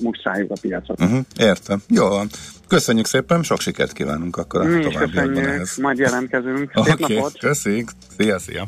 [0.00, 1.00] mustáljuk a piacot.
[1.00, 1.82] Uh-huh, értem.
[1.88, 2.28] Jó van.
[2.68, 5.76] Köszönjük szépen, sok sikert kívánunk akkor a Mi is továbbiakban köszönjük, ehhez.
[5.76, 6.70] majd jelentkezünk.
[6.90, 7.38] Oké, napot!
[7.38, 7.88] köszik.
[8.16, 8.66] Szia, szia.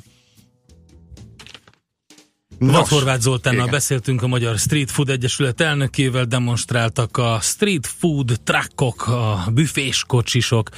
[2.58, 3.72] Vad Horváth Zoltánnal igen.
[3.72, 10.68] beszéltünk a Magyar Street Food Egyesület elnökével, demonstráltak a street food truckok, a büfés kocsisok,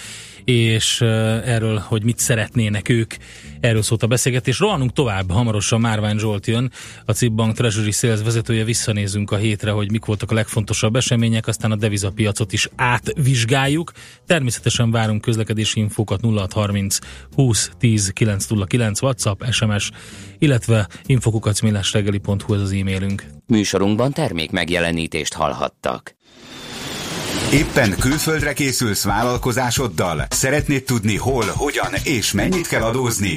[0.44, 3.14] és erről, hogy mit szeretnének ők,
[3.60, 4.58] erről szólt a beszélgetés.
[4.58, 6.72] Rohanunk tovább, hamarosan Márvány Zsolt jön,
[7.04, 11.46] a CIP Bank Treasury Sales vezetője, visszanézünk a hétre, hogy mik voltak a legfontosabb események,
[11.46, 13.92] aztán a devizapiacot is átvizsgáljuk.
[14.26, 16.98] Természetesen várunk közlekedési infókat 0630
[17.34, 19.90] 20 10 909 WhatsApp, SMS,
[20.38, 20.88] illetve
[21.68, 23.24] infokukacmillásreggeli.hu ez az e-mailünk.
[23.46, 26.14] Műsorunkban termék megjelenítést hallhattak.
[27.52, 30.26] Éppen külföldre készülsz vállalkozásoddal?
[30.30, 33.36] Szeretnéd tudni hol, hogyan és mennyit kell adózni?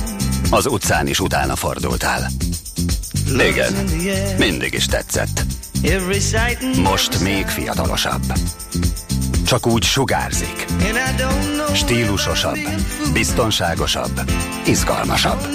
[0.53, 2.27] Az utcán is utána fordultál.
[3.49, 3.73] Igen,
[4.37, 5.45] mindig is tetszett.
[6.77, 8.23] Most még fiatalosabb.
[9.45, 10.65] Csak úgy sugárzik.
[11.73, 12.57] Stílusosabb,
[13.13, 14.31] biztonságosabb,
[14.65, 15.47] izgalmasabb.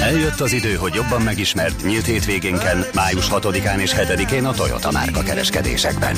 [0.00, 5.22] Eljött az idő, hogy jobban megismert nyílt hétvégénken, május 6-án és 7-én a Toyota márka
[5.22, 6.16] kereskedésekben.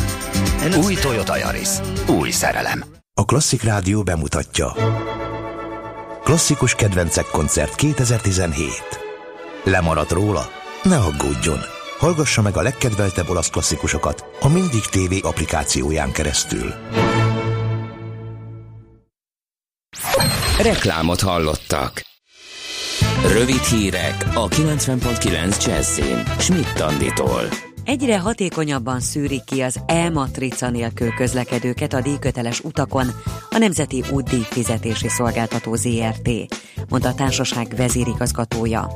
[0.84, 1.68] Új Toyota Yaris.
[2.06, 2.84] Új szerelem.
[3.14, 4.74] A Klasszik Rádió bemutatja.
[6.26, 8.82] Klasszikus kedvencek koncert 2017.
[9.64, 10.48] Lemaradt róla?
[10.82, 11.58] Ne aggódjon!
[11.98, 16.74] Hallgassa meg a legkedveltebb olasz klasszikusokat a Mindig TV applikációján keresztül.
[20.58, 22.02] Reklámot hallottak.
[23.32, 26.22] Rövid hírek a 90.9 Jazzin.
[26.38, 27.48] Schmidt Anditól.
[27.86, 33.06] Egyre hatékonyabban szűrik ki az E-matrica nélkül közlekedőket a díjköteles utakon
[33.50, 36.28] a Nemzeti Útdíj Fizetési Szolgáltató ZRT,
[36.88, 38.92] mondta a társaság vezérigazgatója.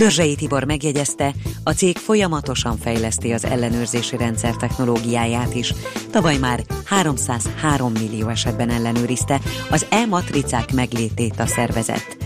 [0.00, 1.34] Börzsei Tibor megjegyezte,
[1.64, 5.74] a cég folyamatosan fejleszti az ellenőrzési rendszer technológiáját is.
[6.10, 9.40] Tavaly már 303 millió esetben ellenőrizte
[9.70, 12.16] az e-matricák meglétét a szervezet.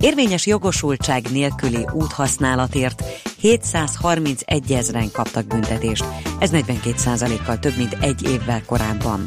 [0.00, 3.02] Érvényes jogosultság nélküli úthasználatért
[3.40, 6.04] 731 ezeren kaptak büntetést,
[6.38, 9.22] ez 42%-kal több, mint egy évvel korábban.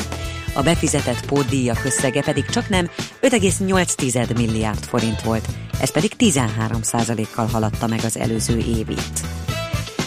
[0.54, 2.90] A befizetett pótdíjak összege pedig csak nem
[3.22, 5.48] 5,8 milliárd forint volt,
[5.82, 9.22] ez pedig 13%-kal haladta meg az előző évit.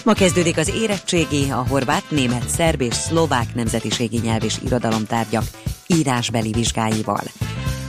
[0.04, 5.44] Ma kezdődik az érettségi, a horvát, német, szerb és szlovák nemzetiségi nyelv és irodalomtárgyak
[5.86, 7.22] írásbeli vizsgáival.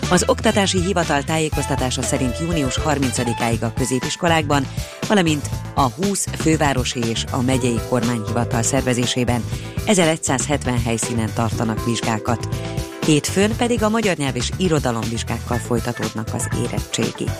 [0.10, 4.68] Az Oktatási Hivatal tájékoztatása szerint június 30-áig a középiskolákban,
[5.08, 9.44] valamint a 20 fővárosi és a megyei kormányhivatal szervezésében
[9.86, 12.48] 1170 helyszínen tartanak vizsgákat.
[13.06, 17.32] Hétfőn pedig a magyar nyelv és irodalomvizsgákkal folytatódnak az érettségik.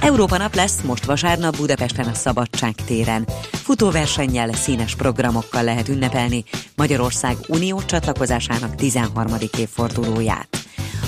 [0.00, 3.26] Európa nap lesz most vasárnap Budapesten a Szabadság téren.
[3.52, 6.44] Futóversennyel, színes programokkal lehet ünnepelni
[6.76, 9.32] Magyarország unió csatlakozásának 13.
[9.58, 10.58] évfordulóját.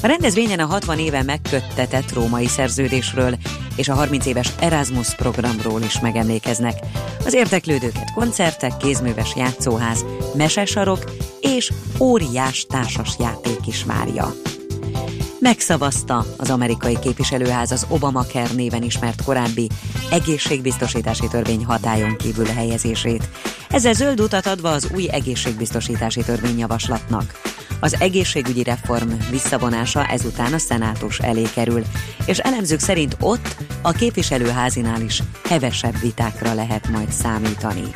[0.02, 3.36] A rendezvényen a 60 éve megköttetett római szerződésről
[3.76, 6.74] és a 30 éves Erasmus programról is megemlékeznek.
[7.24, 11.04] Az érdeklődőket koncertek, kézműves játszóház, mesesarok
[11.40, 14.32] és óriás társas játék is várja.
[15.40, 19.68] Megszavazta az amerikai képviselőház az Obamacare néven ismert korábbi
[20.10, 23.28] egészségbiztosítási törvény hatályon kívül helyezését.
[23.70, 27.40] Ezzel zöld utat adva az új egészségbiztosítási törvényjavaslatnak.
[27.80, 31.82] Az egészségügyi reform visszavonása ezután a szenátus elé kerül,
[32.26, 37.90] és elemzők szerint ott a képviselőházinál is hevesebb vitákra lehet majd számítani.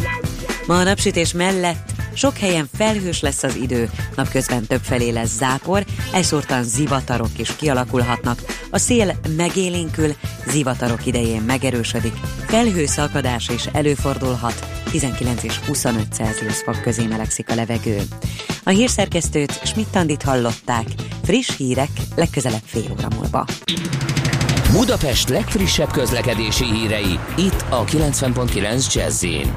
[0.66, 6.62] Ma a napsütés mellett sok helyen felhős lesz az idő, napközben többfelé lesz zápor, elszórtan
[6.62, 10.14] zivatarok is kialakulhatnak, a szél megélénkül,
[10.46, 12.14] zivatarok idején megerősödik,
[12.46, 18.02] felhőszakadás is előfordulhat, 19 és 25 Celsius fok közé melegszik a levegő.
[18.64, 20.86] A hírszerkesztőt Schmidt-Tandit hallották,
[21.22, 23.44] friss hírek legközelebb fél óra múlva.
[24.72, 29.52] Budapest legfrissebb közlekedési hírei, itt a 90.9 Jazzin.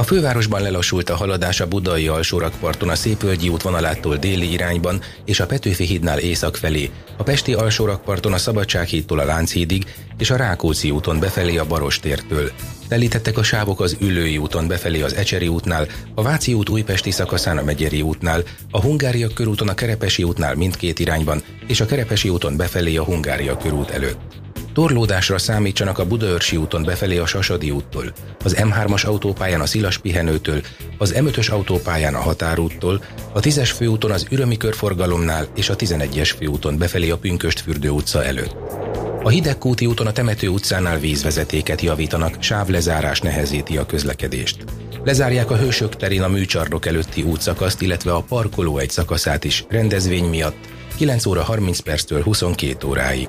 [0.00, 5.46] A fővárosban lelassult a haladás a budai alsórakparton a Szépvölgyi útvonalától déli irányban és a
[5.46, 9.84] Petőfi hídnál észak felé, a Pesti alsórakparton a Szabadsághídtól a Lánchídig
[10.18, 12.50] és a Rákóczi úton befelé a Barostértől.
[12.88, 17.58] Telítettek a sávok az Ülői úton befelé az Ecseri útnál, a Váci út újpesti szakaszán
[17.58, 22.56] a Megyeri útnál, a Hungária körúton a Kerepesi útnál mindkét irányban, és a Kerepesi úton
[22.56, 24.49] befelé a Hungária körút előtt.
[24.72, 28.12] Torlódásra számítsanak a Budaörsi úton befelé a Sasadi úttól,
[28.44, 30.60] az M3-as autópályán a Szilas pihenőtől,
[30.98, 36.78] az M5-ös autópályán a Határúttól, a 10-es főúton az Ürömi körforgalomnál és a 11-es főúton
[36.78, 38.56] befelé a Pünköstfürdő utca előtt.
[39.22, 44.64] A Hidegkúti úton a Temető utcánál vízvezetéket javítanak, sávlezárás nehezíti a közlekedést.
[45.04, 50.24] Lezárják a Hősök terén a műcsarnok előtti útszakaszt, illetve a parkoló egy szakaszát is rendezvény
[50.24, 50.56] miatt
[50.96, 53.28] 9 óra 30 perctől 22 óráig.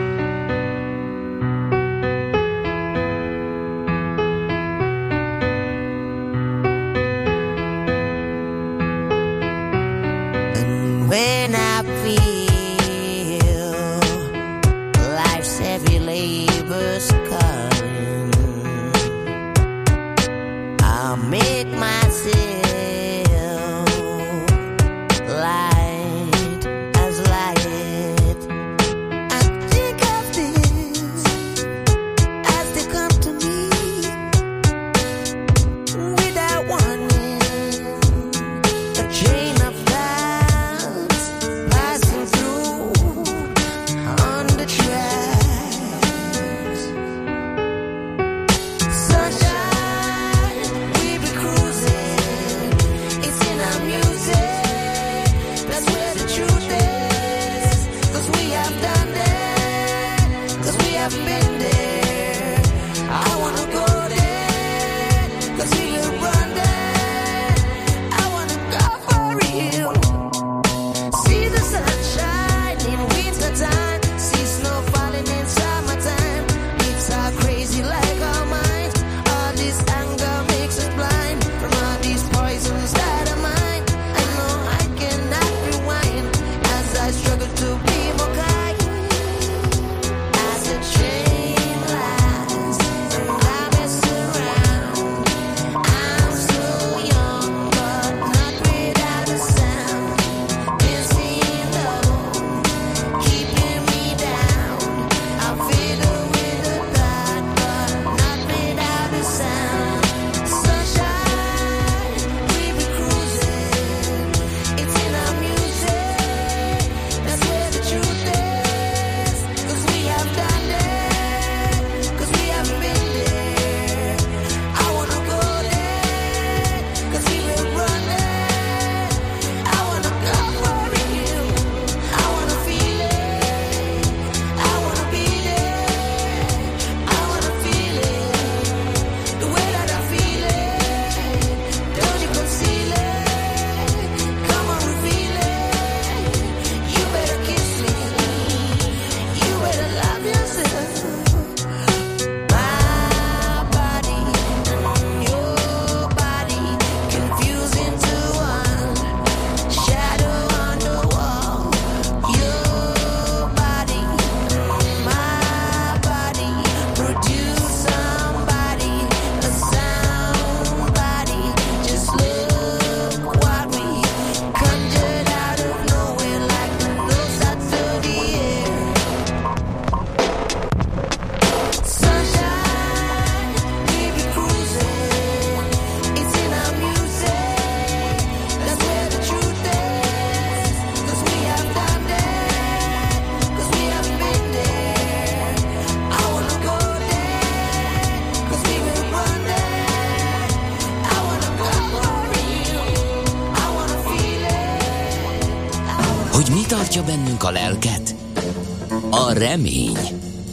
[209.41, 209.97] Remény.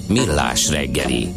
[0.08, 1.28] Millás reggeli.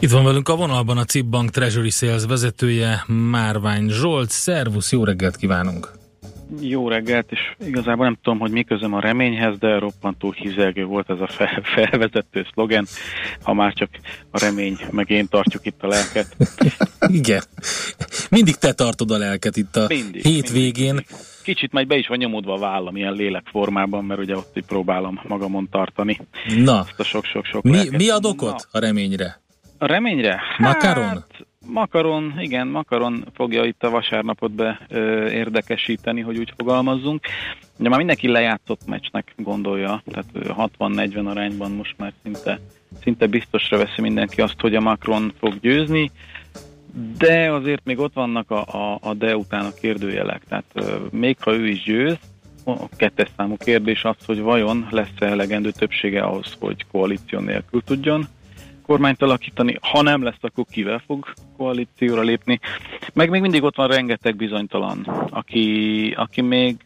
[0.00, 4.30] Itt van velünk a vonalban a CIP Bank Treasury Sales vezetője, Márvány Zsolt.
[4.30, 5.90] Szervusz, jó reggelt kívánunk!
[6.60, 11.10] Jó reggelt, és igazából nem tudom, hogy mi közöm a reményhez, de roppantó hizelgő volt
[11.10, 12.86] ez a fel, felvezető szlogen,
[13.42, 13.88] ha már csak
[14.30, 16.36] a remény, meg én tartjuk itt a lelket.
[17.20, 17.42] Igen.
[18.30, 21.04] Mindig te tartod a lelket itt a Mindig, hétvégén.
[21.42, 25.20] Kicsit majd be is van nyomódva a vállam ilyen lélekformában, mert ugye ott így próbálom
[25.28, 26.20] magamon tartani.
[26.56, 27.96] Na, Azt a sok-sok-sok mi, lelket.
[27.96, 29.40] mi ad okot a reményre?
[29.78, 30.40] A reményre?
[30.58, 31.04] Makaron?
[31.04, 37.26] Hát, makaron, igen, makaron fogja itt a vasárnapot be ö, érdekesíteni, hogy úgy fogalmazzunk.
[37.78, 42.60] Ugye már mindenki lejátszott meccsnek gondolja, tehát ö, 60-40 arányban most már szinte,
[43.02, 46.10] szinte biztosra veszi mindenki azt, hogy a Macron fog győzni,
[47.18, 51.52] de azért még ott vannak a, a, a de után a kérdőjelek, tehát még ha
[51.52, 52.18] ő is győz,
[52.64, 58.28] a kettes számú kérdés az, hogy vajon lesz-e elegendő többsége ahhoz, hogy koalíció nélkül tudjon
[58.86, 62.60] kormányt alakítani, ha nem lesz, akkor kivel fog koalícióra lépni.
[63.12, 64.98] Meg még mindig ott van rengeteg bizonytalan,
[65.30, 66.76] aki, aki még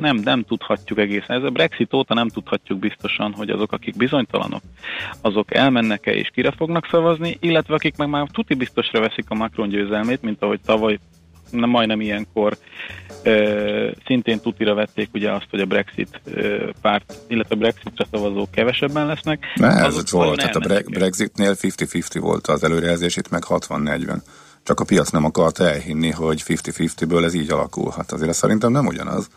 [0.00, 1.36] nem, nem tudhatjuk egészen.
[1.36, 4.62] Ez a Brexit óta nem tudhatjuk biztosan, hogy azok, akik bizonytalanok,
[5.20, 9.68] azok elmennek-e és kire fognak szavazni, illetve akik meg már tuti biztosra veszik a Macron
[9.68, 10.98] győzelmét, mint ahogy tavaly
[11.50, 12.56] nem majdnem ilyenkor
[13.22, 18.50] ö, szintén tutira vették ugye azt, hogy a Brexit ö, párt, illetve a Brexitre szavazók
[18.50, 19.44] kevesebben lesznek.
[19.54, 24.16] Ne, ez ott volt, tehát a Brexitnél 50-50 volt az előrejelzés, itt meg 60-40.
[24.62, 27.92] Csak a piac nem akart elhinni, hogy 50-50-ből ez így alakul.
[27.96, 29.28] Hát azért szerintem nem ugyanaz.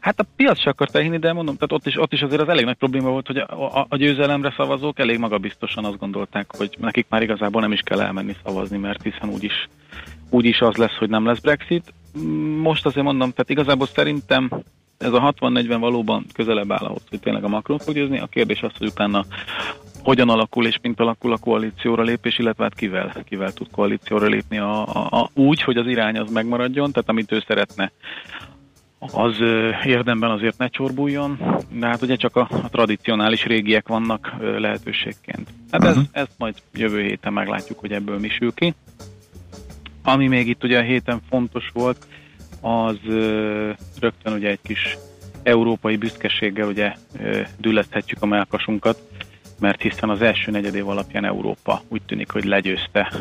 [0.00, 2.48] Hát a piac se akart elhinni, de mondom, tehát ott is, ott is azért az
[2.48, 6.76] elég nagy probléma volt, hogy a, a, a győzelemre szavazók elég magabiztosan azt gondolták, hogy
[6.80, 9.68] nekik már igazából nem is kell elmenni szavazni, mert hiszen úgyis,
[10.30, 11.92] úgyis az lesz, hogy nem lesz Brexit.
[12.62, 14.50] Most azért mondom, tehát igazából szerintem
[14.98, 18.18] ez a 60-40 valóban közelebb áll ahhoz, hogy tényleg a Macron fog győzni.
[18.18, 19.24] A kérdés az, hogy utána
[20.02, 24.58] hogyan alakul és mint alakul a koalícióra lépés, illetve hát kivel, kivel tud koalícióra lépni
[24.58, 27.92] a, a, a, úgy, hogy az irány az megmaradjon, tehát amit ő szeretne,
[29.10, 29.36] az
[29.84, 31.38] érdemben azért ne csorbuljon,
[31.70, 35.48] de hát ugye csak a, a tradicionális régiek vannak lehetőségként.
[35.70, 38.74] Hát ez, ezt majd jövő héten meglátjuk, hogy ebből mi sül ki.
[40.02, 42.06] Ami még itt ugye a héten fontos volt,
[42.60, 42.98] az
[44.00, 44.96] rögtön ugye egy kis
[45.42, 46.94] európai büszkeséggel ugye
[47.58, 49.00] düllethetjük a melkasunkat,
[49.60, 53.12] mert hiszen az első negyedév alapján Európa úgy tűnik, hogy legyőzte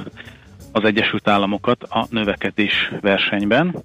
[0.71, 3.84] az Egyesült Államokat a növekedés versenyben.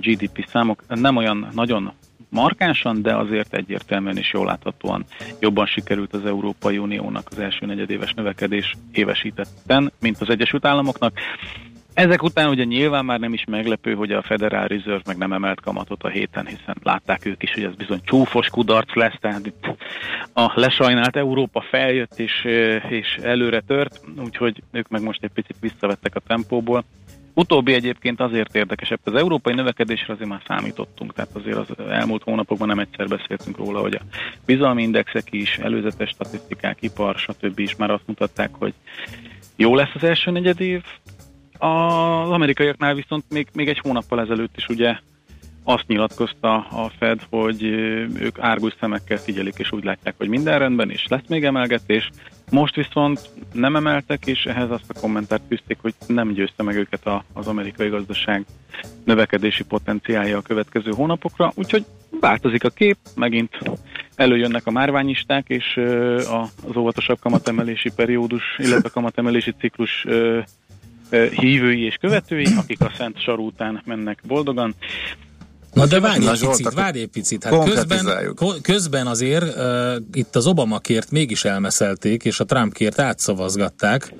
[0.00, 1.92] GDP számok nem olyan nagyon
[2.34, 5.04] markánsan, de azért egyértelműen és jól láthatóan
[5.40, 11.12] jobban sikerült az Európai Uniónak az első negyedéves növekedés évesítetten, mint az Egyesült Államoknak.
[11.94, 15.60] Ezek után ugye nyilván már nem is meglepő, hogy a Federal Reserve meg nem emelt
[15.60, 19.66] kamatot a héten, hiszen látták ők is, hogy ez bizony csúfos kudarc lesz, tehát itt
[20.32, 22.44] a lesajnált Európa feljött és,
[22.88, 26.84] és előre tört, úgyhogy ők meg most egy picit visszavettek a tempóból.
[27.34, 32.68] Utóbbi egyébként azért érdekesebb, az európai növekedésre azért már számítottunk, tehát azért az elmúlt hónapokban
[32.68, 34.00] nem egyszer beszéltünk róla, hogy a
[34.46, 37.58] bizalmi indexek is, előzetes statisztikák, ipar, stb.
[37.58, 38.74] is már azt mutatták, hogy
[39.56, 40.82] jó lesz az első negyedév,
[41.58, 44.96] az amerikaiaknál viszont még, még egy hónappal ezelőtt is ugye
[45.64, 47.62] azt nyilatkozta a Fed, hogy
[48.18, 52.10] ők árgus szemekkel figyelik, és úgy látják, hogy minden rendben, és lesz még emelgetés.
[52.50, 57.06] Most viszont nem emeltek, és ehhez azt a kommentárt fűzték, hogy nem győzte meg őket
[57.06, 58.44] a, az amerikai gazdaság
[59.04, 61.84] növekedési potenciálja a következő hónapokra, úgyhogy
[62.20, 63.58] változik a kép, megint
[64.14, 65.80] előjönnek a márványisták, és
[66.66, 70.06] az óvatosabb kamatemelési periódus, illetve a kamatemelési ciklus
[71.30, 74.74] hívői és követői, akik a Szent Saru után mennek boldogan.
[75.74, 77.44] Na de várj egy picit, várj egy picit.
[77.44, 82.98] Hát közben, közben azért uh, itt az Obama kért mégis elmeszelték, és a Trump kért
[82.98, 84.12] átszavazgatták.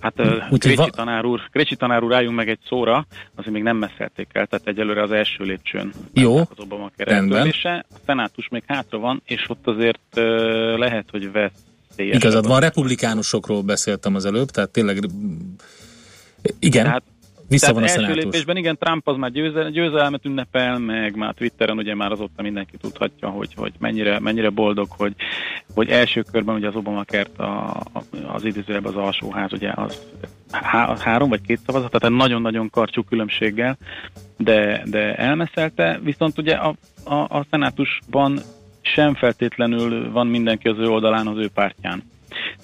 [0.00, 0.14] Hát
[0.58, 4.28] Krécsi, va- tanár úr, Krécsi tanár úr, álljunk meg egy szóra, azért még nem messzelték
[4.32, 7.52] el, tehát egyelőre az első lépcsőn Jó, az Obama rendben.
[7.62, 10.22] A szenátus még hátra van, és ott azért uh,
[10.78, 12.16] lehet, hogy veszélyes.
[12.16, 14.98] Igazad van, republikánusokról beszéltem az előbb, tehát tényleg
[16.58, 17.02] igen, Tehát-
[17.48, 18.24] vissza van a Tehát első szenátus.
[18.24, 22.76] lépésben igen, Trump az már győze, győzelmet ünnepel, meg már Twitteren ugye már azóta mindenki
[22.76, 25.14] tudhatja, hogy, hogy mennyire, mennyire boldog, hogy,
[25.74, 27.80] hogy első körben ugye az Obama kert a,
[28.32, 30.02] az idézőjelben az alsóház, ugye az
[30.50, 33.76] há, három vagy két szavazat, tehát nagyon-nagyon karcsú különbséggel,
[34.36, 38.38] de, de elmeszelte, viszont ugye a, a, a szenátusban
[38.80, 42.02] sem feltétlenül van mindenki az ő oldalán, az ő pártján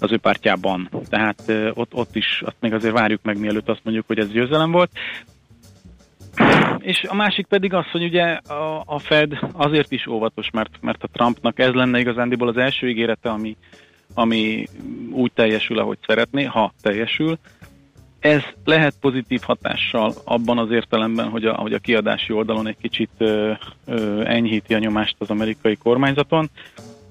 [0.00, 0.90] az ő pártjában.
[1.08, 4.70] Tehát ott, ott is azt még azért várjuk meg, mielőtt azt mondjuk, hogy ez győzelem
[4.70, 4.90] volt.
[6.78, 11.02] És a másik pedig az, hogy ugye a, a Fed azért is óvatos, mert, mert
[11.02, 13.56] a Trumpnak ez lenne igazándiból az első ígérete, ami,
[14.14, 14.66] ami
[15.10, 17.38] úgy teljesül, ahogy szeretné, ha teljesül.
[18.20, 23.10] Ez lehet pozitív hatással abban az értelemben, hogy a, hogy a kiadási oldalon egy kicsit
[23.18, 23.52] ö,
[23.86, 26.50] ö, enyhíti a nyomást az amerikai kormányzaton,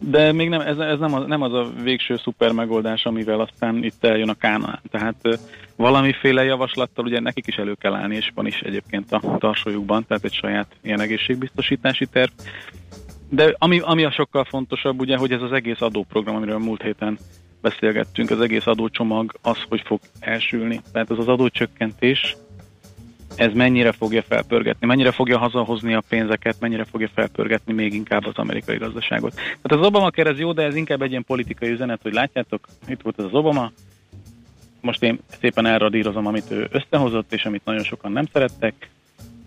[0.10, 3.84] de még nem, ez, ez nem, az, nem az a végső szuper megoldás, amivel aztán
[3.84, 4.82] itt eljön a Kánaán.
[4.92, 5.40] Tehát
[5.76, 10.24] valamiféle javaslattal ugye nekik is elő kell állni, és van is egyébként a tarsójukban, tehát
[10.24, 12.32] egy saját ilyen egészségbiztosítási terv.
[13.30, 17.18] De ami, ami a sokkal fontosabb, ugye, hogy ez az egész adóprogram, amiről múlt héten
[17.62, 20.82] beszélgettünk, az egész adócsomag az, hogy fog elsülni.
[20.92, 22.36] Tehát ez az adócsökkentés,
[23.36, 28.36] ez mennyire fogja felpörgetni, mennyire fogja hazahozni a pénzeket, mennyire fogja felpörgetni még inkább az
[28.36, 29.34] amerikai gazdaságot.
[29.34, 33.02] Tehát az Obama ez jó, de ez inkább egy ilyen politikai üzenet, hogy látjátok, itt
[33.02, 33.72] volt ez az Obama,
[34.82, 38.90] most én szépen elradírozom, amit ő összehozott, és amit nagyon sokan nem szerettek.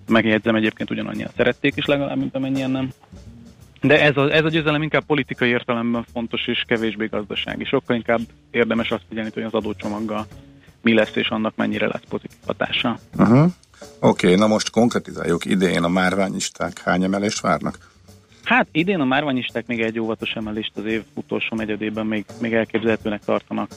[0.09, 2.91] Megjegyzem egyébként ugyanannyian szerették is legalább, mint amennyien nem.
[3.81, 7.65] De ez a, ez a győzelem inkább politikai értelemben fontos, és kevésbé gazdasági.
[7.65, 10.27] Sokkal inkább érdemes azt figyelni, hogy az adócsomaggal
[10.87, 12.99] mi lesz, és annak mennyire lesz pozitív hatása.
[13.17, 13.39] Uh-huh.
[13.39, 15.45] Oké, okay, na most konkretizáljuk.
[15.45, 17.79] Idén a márványisták hány emelést várnak?
[18.45, 23.25] Hát idén a márványisták még egy óvatos emelést az év utolsó negyedében még, még elképzelhetőnek
[23.25, 23.71] tartanak.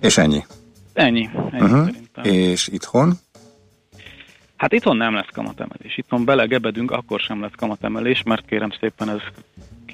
[0.00, 0.44] És ennyi?
[0.92, 1.84] Ennyi, ennyi Uh-huh.
[1.84, 2.24] szerintem.
[2.24, 3.18] És itthon?
[4.56, 5.96] Hát itthon nem lesz kamatemelés.
[5.96, 9.20] Itthon belegebedünk, akkor sem lesz kamatemelés, mert kérem szépen ez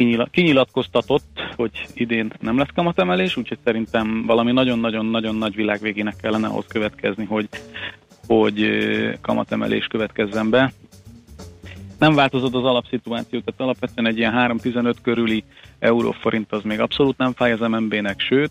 [0.02, 6.66] kinyila- kinyilatkoztatott, hogy idén nem lesz kamatemelés, úgyhogy szerintem valami nagyon-nagyon-nagyon nagy világvégének kellene ahhoz
[6.68, 7.48] következni, hogy,
[8.26, 8.70] hogy
[9.20, 10.72] kamatemelés következzen be.
[11.98, 15.44] Nem változott az alapszituáció, tehát alapvetően egy ilyen 3-15 körüli
[15.78, 18.50] euróforint az még abszolút nem fáj az MNB-nek, sőt,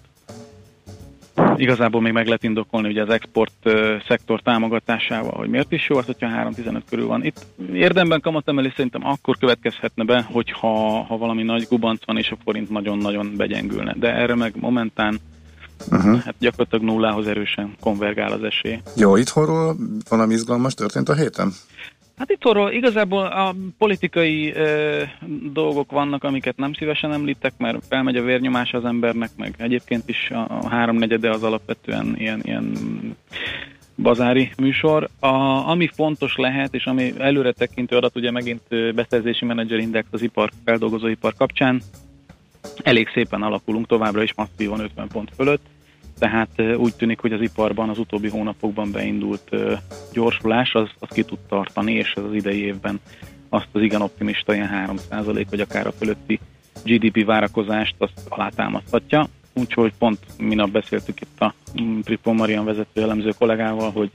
[1.62, 3.70] igazából még meg lehet indokolni ugye az export
[4.08, 7.24] szektor támogatásával, hogy miért is jó az, hogyha 3-15 körül van.
[7.26, 12.38] Itt érdemben kamatemelés szerintem akkor következhetne be, hogyha ha valami nagy gubanc van, és a
[12.44, 13.96] forint nagyon-nagyon begyengülne.
[13.98, 15.20] De erre meg momentán
[15.92, 16.20] Uh-huh.
[16.20, 18.80] hát gyakorlatilag nullához erősen konvergál az esély.
[18.96, 19.76] Jó, itthonról
[20.10, 21.52] valami izgalmas történt a héten?
[22.22, 25.04] Hát itt arról igazából a politikai ö,
[25.54, 30.30] dolgok vannak, amiket nem szívesen említek, mert felmegy a vérnyomás az embernek, meg egyébként is
[30.30, 32.74] a, a háromnegyede az alapvetően ilyen, ilyen
[33.98, 35.10] bazári műsor.
[35.20, 35.28] A,
[35.70, 41.34] ami fontos lehet, és ami előre tekintő adat, ugye megint beszerzési menedzserindex az ipar, feldolgozóipar
[41.34, 41.82] kapcsán,
[42.84, 45.66] elég szépen alakulunk, továbbra is masszívan 50 pont fölött,
[46.22, 49.50] tehát úgy tűnik, hogy az iparban az utóbbi hónapokban beindult
[50.14, 53.00] gyorsulás, az, az ki tud tartani, és ez az idei évben
[53.50, 56.40] azt az igen optimista ilyen 3% vagy akár a fölötti
[56.84, 59.28] GDP várakozást azt alátámasztatja.
[59.54, 64.12] Úgyhogy pont minap beszéltük itt a mm, Pripon Marian vezető elemző kollégával, hogy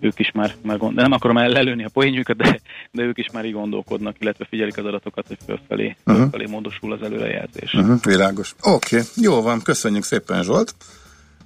[0.00, 0.94] ők is már, már gond...
[0.94, 2.60] nem akarom el lelőni a poénjukat, de,
[2.90, 6.16] de ők is már így gondolkodnak, illetve figyelik az adatokat, hogy fölfelé, Mhm.
[6.16, 7.74] fölfelé módosul az előrejelzés.
[7.74, 8.54] Uh-huh, világos.
[8.62, 10.74] Oké, okay, jó van, köszönjük szépen Zsolt.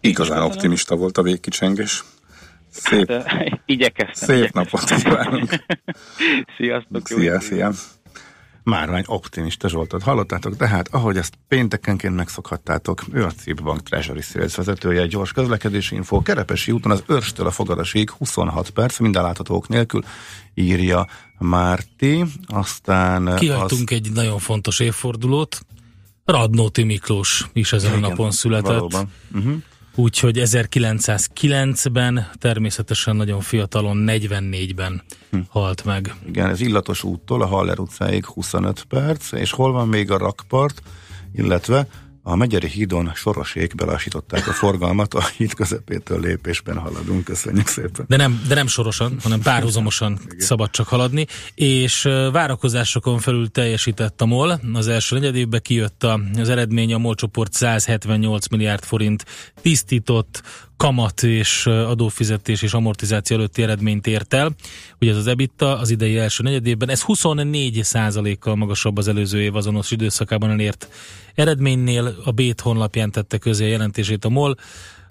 [0.01, 2.05] Igazán optimista volt a végkicsengés.
[2.71, 4.29] Szép, Hát, ö, igyekeztem.
[4.29, 4.63] szép igyekeztem.
[4.63, 5.65] napot kívánunk.
[6.57, 7.07] Sziasztok!
[7.09, 7.71] Szia, szia.
[8.63, 14.55] Márvány optimista Zsoltot hallottátok, tehát ahogy ezt péntekenként megszokhattátok, ő a CIP Bank Treasury Sales
[14.55, 19.69] vezetője, egy gyors közlekedési info, Kerepesi úton az Örstől a Fogadasig 26 perc, minden láthatók
[19.69, 20.03] nélkül,
[20.55, 21.07] írja
[21.39, 25.61] Márti, aztán Kihagytunk egy nagyon fontos évfordulót.
[26.25, 28.67] Radnóti Miklós is ezen a Igen, napon született.
[28.67, 29.13] valóban.
[29.35, 29.55] Uh-huh.
[29.95, 35.39] Úgyhogy 1909-ben, természetesen nagyon fiatalon, 44-ben Hm.
[35.49, 36.15] halt meg.
[36.27, 40.83] Igen, ez Illatos úttól a Haller utcáig 25 perc, és hol van még a rakpart,
[41.33, 41.87] illetve
[42.31, 48.05] a Megyeri hídon sorosék belassították a forgalmat, a híd közepétől lépésben haladunk, köszönjük szépen.
[48.09, 52.03] De nem, de nem sorosan, hanem párhuzamosan szabad csak haladni, és
[52.33, 54.61] várakozásokon felül teljesített a MOL.
[54.73, 59.25] Az első negyedévben kijött a, az eredmény, a MOL csoport 178 milliárd forint
[59.63, 60.43] tisztított
[60.81, 64.55] kamat és adófizetés és amortizáció előtti eredményt ért el.
[65.01, 69.57] Ugye ez az EBITDA az idei első negyedében, ez 24% kal magasabb az előző év
[69.57, 70.89] azonos időszakában elért
[71.35, 72.17] eredménynél.
[72.25, 74.57] A Bét honlapján tette közé a jelentését a MOL.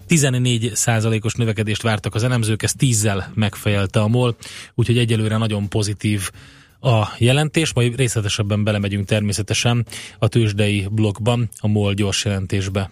[0.06, 4.36] 14 százalékos növekedést vártak az elemzők, ezt 10-zel megfejelte a MOL,
[4.74, 6.30] úgyhogy egyelőre nagyon pozitív
[6.80, 9.86] a jelentés, majd részletesebben belemegyünk természetesen
[10.18, 12.90] a tőzsdei blogban, a MOL gyors jelentésbe.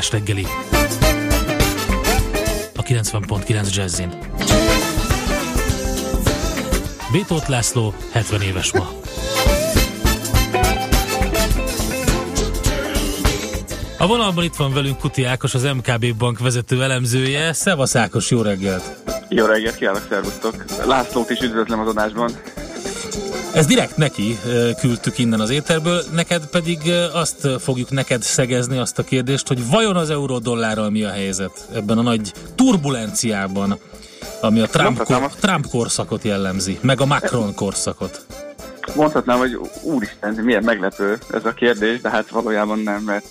[0.00, 0.46] Millás reggeli.
[2.76, 4.18] A 90.9 Jazzin.
[7.12, 8.88] Bétót László 70 éves ma.
[13.98, 17.52] A vonalban itt van velünk Kuti Ákos, az MKB Bank vezető elemzője.
[17.52, 18.96] Szevasz Ákos, jó reggelt!
[19.28, 20.64] Jó reggelt, kívánok, szervusztok!
[20.86, 22.30] Lászlót is üdvözlöm az adásban.
[23.54, 24.38] Ez direkt neki
[24.78, 26.78] küldtük innen az éterből, neked pedig
[27.12, 31.98] azt fogjuk neked szegezni azt a kérdést, hogy vajon az euró-dollárral mi a helyzet ebben
[31.98, 33.78] a nagy turbulenciában,
[34.40, 38.26] ami a Trump, kor, Trump korszakot jellemzi, meg a Macron korszakot.
[38.94, 43.24] Mondhatnám, hogy úristen, milyen meglepő ez a kérdés, de hát valójában nem, mert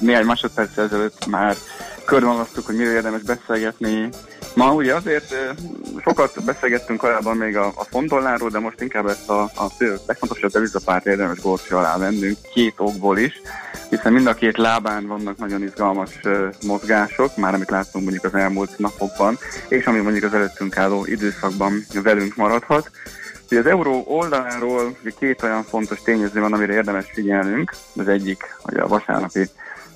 [0.00, 1.56] néhány másodperc ezelőtt már
[2.04, 4.08] körvonalaztuk, hogy miről érdemes beszélgetni.
[4.54, 5.34] Ma ugye azért
[6.04, 10.50] sokat beszélgettünk korábban még a, a fondolláról, de most inkább ezt a, a fő, legfontosabb
[10.50, 13.40] devizapárt érdemes górcső alá vennünk, két okból is,
[13.88, 16.20] hiszen mind a két lábán vannak nagyon izgalmas
[16.66, 19.38] mozgások, már amit láttunk mondjuk az elmúlt napokban,
[19.68, 22.90] és ami mondjuk az előttünk álló időszakban velünk maradhat.
[23.50, 27.72] Ugye az euró oldaláról két olyan fontos tényező van, amire érdemes figyelnünk.
[27.96, 29.48] Az egyik, hogy a vasárnapi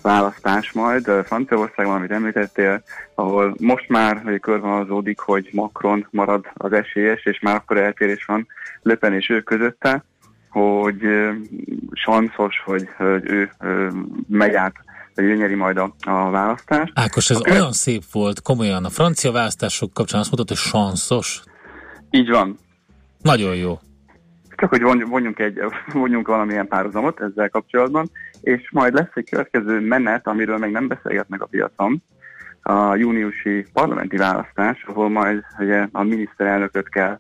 [0.07, 2.83] választás majd Franciaországban, amit említettél,
[3.15, 8.47] ahol most már körvonalazódik, hogy Macron marad az esélyes, és már akkor eltérés van
[8.83, 10.05] Le Pen és ő közötte,
[10.51, 11.01] hogy
[11.93, 12.89] sanszos, hogy,
[13.23, 13.51] ő
[14.55, 14.75] át,
[15.15, 16.93] hogy ő nyeri majd a, a választást.
[16.95, 20.67] Ákos, ez A követ- olyan szép volt, komolyan a francia választások kapcsán azt mondtad, hogy
[20.67, 21.43] sanszos.
[22.11, 22.59] Így van.
[23.23, 23.79] Nagyon jó.
[24.57, 25.59] Csak hogy vonj- vonjunk, egy,
[25.93, 28.11] vonjunk valamilyen párhuzamot ezzel kapcsolatban,
[28.47, 32.03] és majd lesz egy következő menet, amiről még nem beszélgetnek a piacon,
[32.63, 37.19] a júniusi parlamenti választás, ahol majd ugye, a miniszterelnököt kell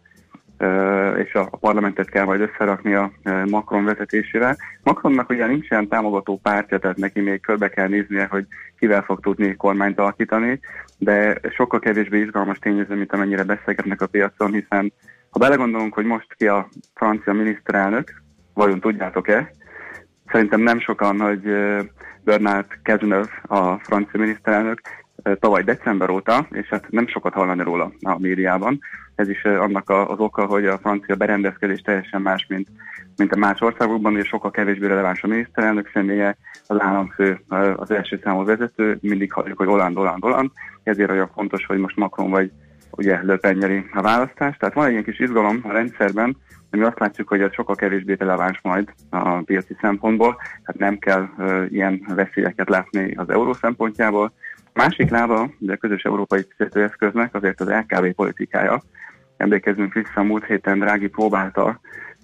[1.16, 3.12] és a parlamentet kell majd összerakni a
[3.44, 4.56] Macron vezetésére.
[4.82, 8.46] Macronnak ugye nincsen támogató pártja, tehát neki még körbe kell néznie, hogy
[8.78, 10.60] kivel fog tudni kormányt alakítani,
[10.98, 14.92] de sokkal kevésbé izgalmas tényező, mint amennyire beszélgetnek a piacon, hiszen
[15.30, 18.22] ha belegondolunk, hogy most ki a francia miniszterelnök,
[18.54, 19.50] vajon tudjátok-e?
[20.30, 21.42] Szerintem nem sokan, hogy
[22.24, 24.80] Bernard Cazeneuve, a francia miniszterelnök,
[25.40, 28.78] tavaly december óta, és hát nem sokat hallani róla a médiában.
[29.14, 32.68] Ez is annak az oka, hogy a francia berendezkedés teljesen más, mint,
[33.16, 36.36] mint a más országokban, és sokkal kevésbé releváns a miniszterelnök személye,
[36.66, 37.40] az államfő,
[37.76, 41.96] az első számú vezető, mindig halljuk, hogy Hollande, Hollande, Hollande, ezért olyan fontos, hogy most
[41.96, 42.50] Macron vagy
[42.97, 44.59] ugye Le Pen nyeri a választást.
[44.59, 46.36] Tehát van egy ilyen kis izgalom a rendszerben,
[46.70, 51.28] ami azt látjuk, hogy ez sokkal kevésbé releváns majd a piaci szempontból, tehát nem kell
[51.39, 54.32] ö, ilyen veszélyeket látni az euró szempontjából.
[54.73, 58.82] Másik lába, ugye a közös európai fizetőeszköznek azért az LKB politikája.
[59.36, 61.81] Emlékezzünk vissza, múlt héten Drági próbálta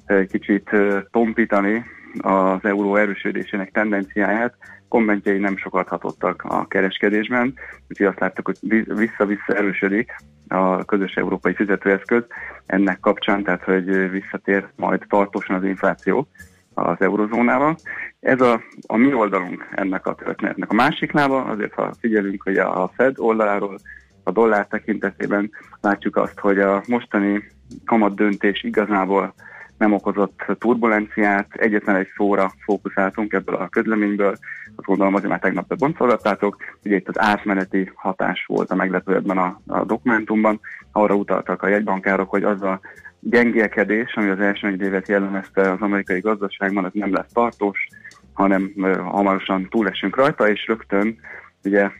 [0.06, 1.84] ö, kicsit ö, tompítani
[2.20, 4.54] az euró erősödésének tendenciáját,
[4.88, 7.54] kommentjei nem sokat hatottak a kereskedésben,
[7.88, 10.14] úgyhogy azt láttuk, hogy vi- vissza-vissza erősödik
[10.48, 12.24] a közös európai fizetőeszköz
[12.66, 16.26] ennek kapcsán, tehát hogy visszatér majd tartósan az infláció
[16.74, 17.76] az eurozónával.
[18.20, 20.70] Ez a, a mi oldalunk ennek a történetnek.
[20.70, 23.78] A másik lába, azért ha figyelünk, hogy a Fed oldaláról
[24.22, 27.42] a dollár tekintetében látjuk azt, hogy a mostani
[27.84, 29.34] kamat döntés igazából
[29.78, 34.36] nem okozott turbulenciát, egyetlen egy szóra fókuszáltunk ebből a közleményből,
[34.76, 39.60] azt gondolom azért már tegnap beboncolgattátok, ugye itt az átmeneti hatás volt a meglepő a,
[39.66, 40.60] a dokumentumban,
[40.92, 42.80] arra utaltak a jegybankárok, hogy az a
[43.20, 47.86] gyengélkedés, ami az első egy évet jellemezte az amerikai gazdaságban, az nem lesz tartós,
[48.32, 51.18] hanem ö, hamarosan túlesünk rajta, és rögtön
[51.64, 51.90] ugye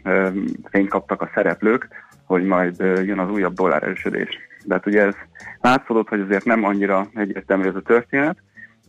[0.71, 1.89] fényt kaptak a szereplők,
[2.33, 4.39] hogy majd jön az újabb dollár erősödés.
[4.65, 5.15] De hát ugye ez
[5.61, 8.37] látszódott, hogy azért nem annyira egyértelmű ez a történet,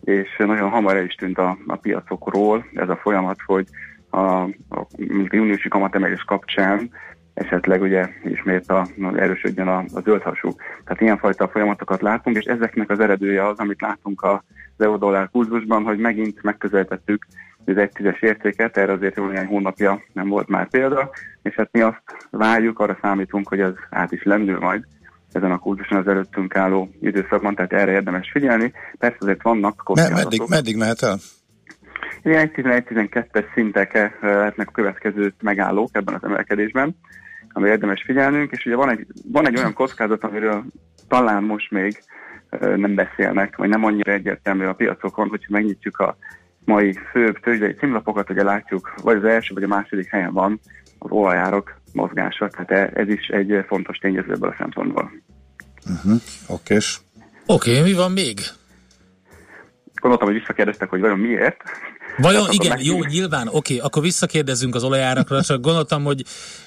[0.03, 3.68] és nagyon hamar el is tűnt a, a piacokról ez a folyamat, hogy
[4.10, 6.90] a, a, mondjuk a júniusi kamatemelés kapcsán
[7.34, 10.49] esetleg ugye ismét a, erősödjön a, a zöldhasú.
[10.84, 14.40] Tehát ilyenfajta folyamatokat látunk, és ezeknek az eredője az, amit látunk az
[14.78, 17.26] euró-dollár kurzusban, hogy megint megközelítettük
[17.65, 21.10] az egy tízes értéket, erre azért jó néhány hónapja nem volt már példa,
[21.41, 24.84] és hát mi azt várjuk, arra számítunk, hogy ez át is lendül majd
[25.35, 28.73] ezen a kurzuson az előttünk álló időszakban, tehát erre érdemes figyelni.
[28.98, 30.23] Persze azért vannak kockázatok.
[30.23, 31.18] meddig, meddig mehet el?
[32.23, 36.98] Ilyen 11-12-es szintek eh, lehetnek a következő megállók ebben az emelkedésben,
[37.52, 40.64] amire érdemes figyelnünk, és ugye van egy, van egy olyan kockázat, amiről
[41.07, 42.03] talán most még
[42.49, 46.18] eh, nem beszélnek, vagy nem annyira egyértelmű a piacokon, hogyha megnyitjuk a
[46.65, 50.60] mai főbb tőzsdei címlapokat, ugye látjuk, vagy az első, vagy a második helyen van
[50.99, 55.11] az olajárok mozgása, tehát e- ez is egy fontos tényező ebből a szempontból.
[55.90, 56.22] Uh-huh.
[56.48, 57.02] Okés.
[57.45, 58.40] Oké, okay, mi van még?
[60.02, 61.61] Gondoltam, hogy visszakérdeztek, hogy vajon miért.
[62.18, 66.23] Vajon akkor igen, meg- jó, nyilván, oké, akkor visszakérdezzünk az olajárakra, csak gondoltam, hogy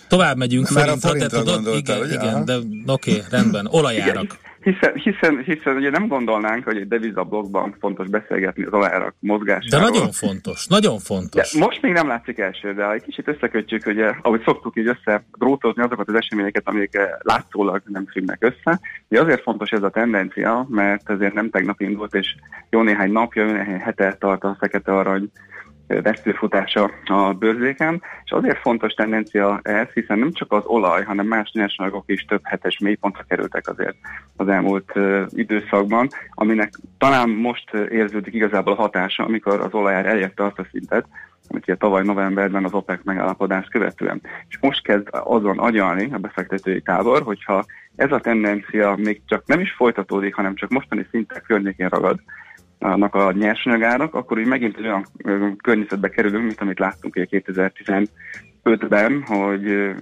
[0.08, 2.14] tovább megyünk Már a forintra, tudod, gondoltál, igen, ugye?
[2.14, 4.36] igen, de oké, rendben, olajárak.
[4.66, 9.90] Hiszen, hiszen, hiszen ugye nem gondolnánk, hogy egy devizablokkban fontos beszélgetni az olajárak De mozgásáról.
[9.90, 11.52] nagyon fontos, nagyon fontos.
[11.52, 15.24] De most még nem látszik első, de egy kicsit összekötjük, ugye, ahogy szoktuk így össze
[15.38, 18.80] drótozni azokat az eseményeket, amik eh, látszólag nem függnek össze.
[19.08, 22.34] Ugye azért fontos ez a tendencia, mert ezért nem tegnap indult, és
[22.70, 28.30] jó néhány napja, jó néhány hete tart a fekete arany eh, vesztőfutása a bőrzéken, és
[28.30, 32.78] azért fontos tendencia ez, hiszen nem csak az olaj, hanem más nyersanyagok is több hetes
[32.78, 33.96] mélypontra kerültek azért
[34.36, 34.92] az elmúlt
[35.28, 41.06] időszakban, aminek talán most érződik igazából a hatása, amikor az olajár elérte azt a szintet,
[41.48, 44.20] amit ugye tavaly novemberben az OPEC megállapodást követően.
[44.48, 47.64] És most kezd azon agyalni a befektetői tábor, hogyha
[47.96, 52.20] ez a tendencia még csak nem is folytatódik, hanem csak mostani szintek környékén ragad,
[52.78, 55.06] annak a nyersanyagárak, akkor így megint olyan
[55.62, 59.94] környezetbe kerülünk, mint amit láttunk ugye 2015-ben, hogy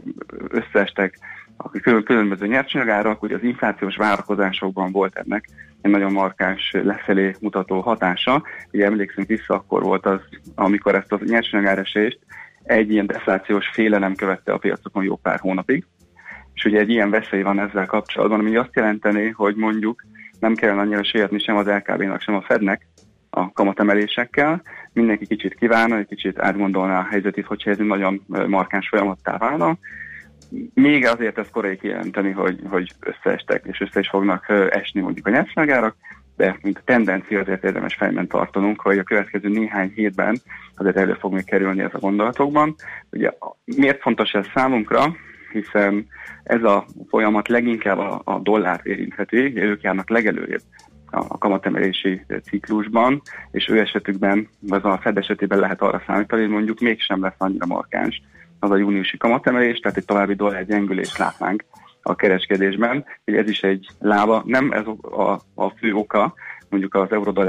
[0.48, 1.18] összeestek
[1.56, 5.44] a kül- különböző nyersanyagárak, ugye az inflációs várakozásokban volt ennek
[5.82, 8.42] egy nagyon markáns lefelé mutató hatása.
[8.72, 10.20] Ugye emlékszünk vissza, akkor volt az,
[10.54, 12.18] amikor ezt a nyersanyagáresést
[12.62, 15.86] egy ilyen deflációs félelem követte a piacokon jó pár hónapig.
[16.54, 20.04] És ugye egy ilyen veszély van ezzel kapcsolatban, ami azt jelenteni, hogy mondjuk
[20.44, 22.86] nem kell annyira sietni sem az LKB-nak, sem a Fednek
[23.30, 24.62] a kamatemelésekkel.
[24.92, 29.76] Mindenki kicsit kívánna, egy kicsit átgondolná a helyzetét, hogyha ez nagyon markáns folyamattá válna.
[30.74, 35.30] Még azért ez korai kijelenteni, hogy, hogy összeestek, és össze is fognak esni mondjuk a
[35.30, 35.96] nyersanyagárak,
[36.36, 40.36] de mint a tendencia azért érdemes fejben tartanunk, hogy a következő néhány hétben
[40.76, 42.74] azért elő fog még kerülni ez a gondolatokban.
[43.10, 43.30] Ugye
[43.64, 45.16] miért fontos ez számunkra?
[45.54, 46.06] Hiszen
[46.42, 50.62] ez a folyamat leginkább a, a dollárt érintheti, ők járnak legelőrébb
[51.10, 56.80] a, kamatemelési ciklusban, és ő esetükben, vagy a Fed esetében lehet arra számítani, hogy mondjuk
[56.80, 58.22] mégsem lesz annyira markáns
[58.58, 61.64] az a júniusi kamatemelés, tehát egy további dollár gyengülést látnánk
[62.02, 63.04] a kereskedésben.
[63.26, 66.34] Ugye ez is egy lába, nem ez a, a fő oka
[66.68, 67.42] mondjuk az eurodollár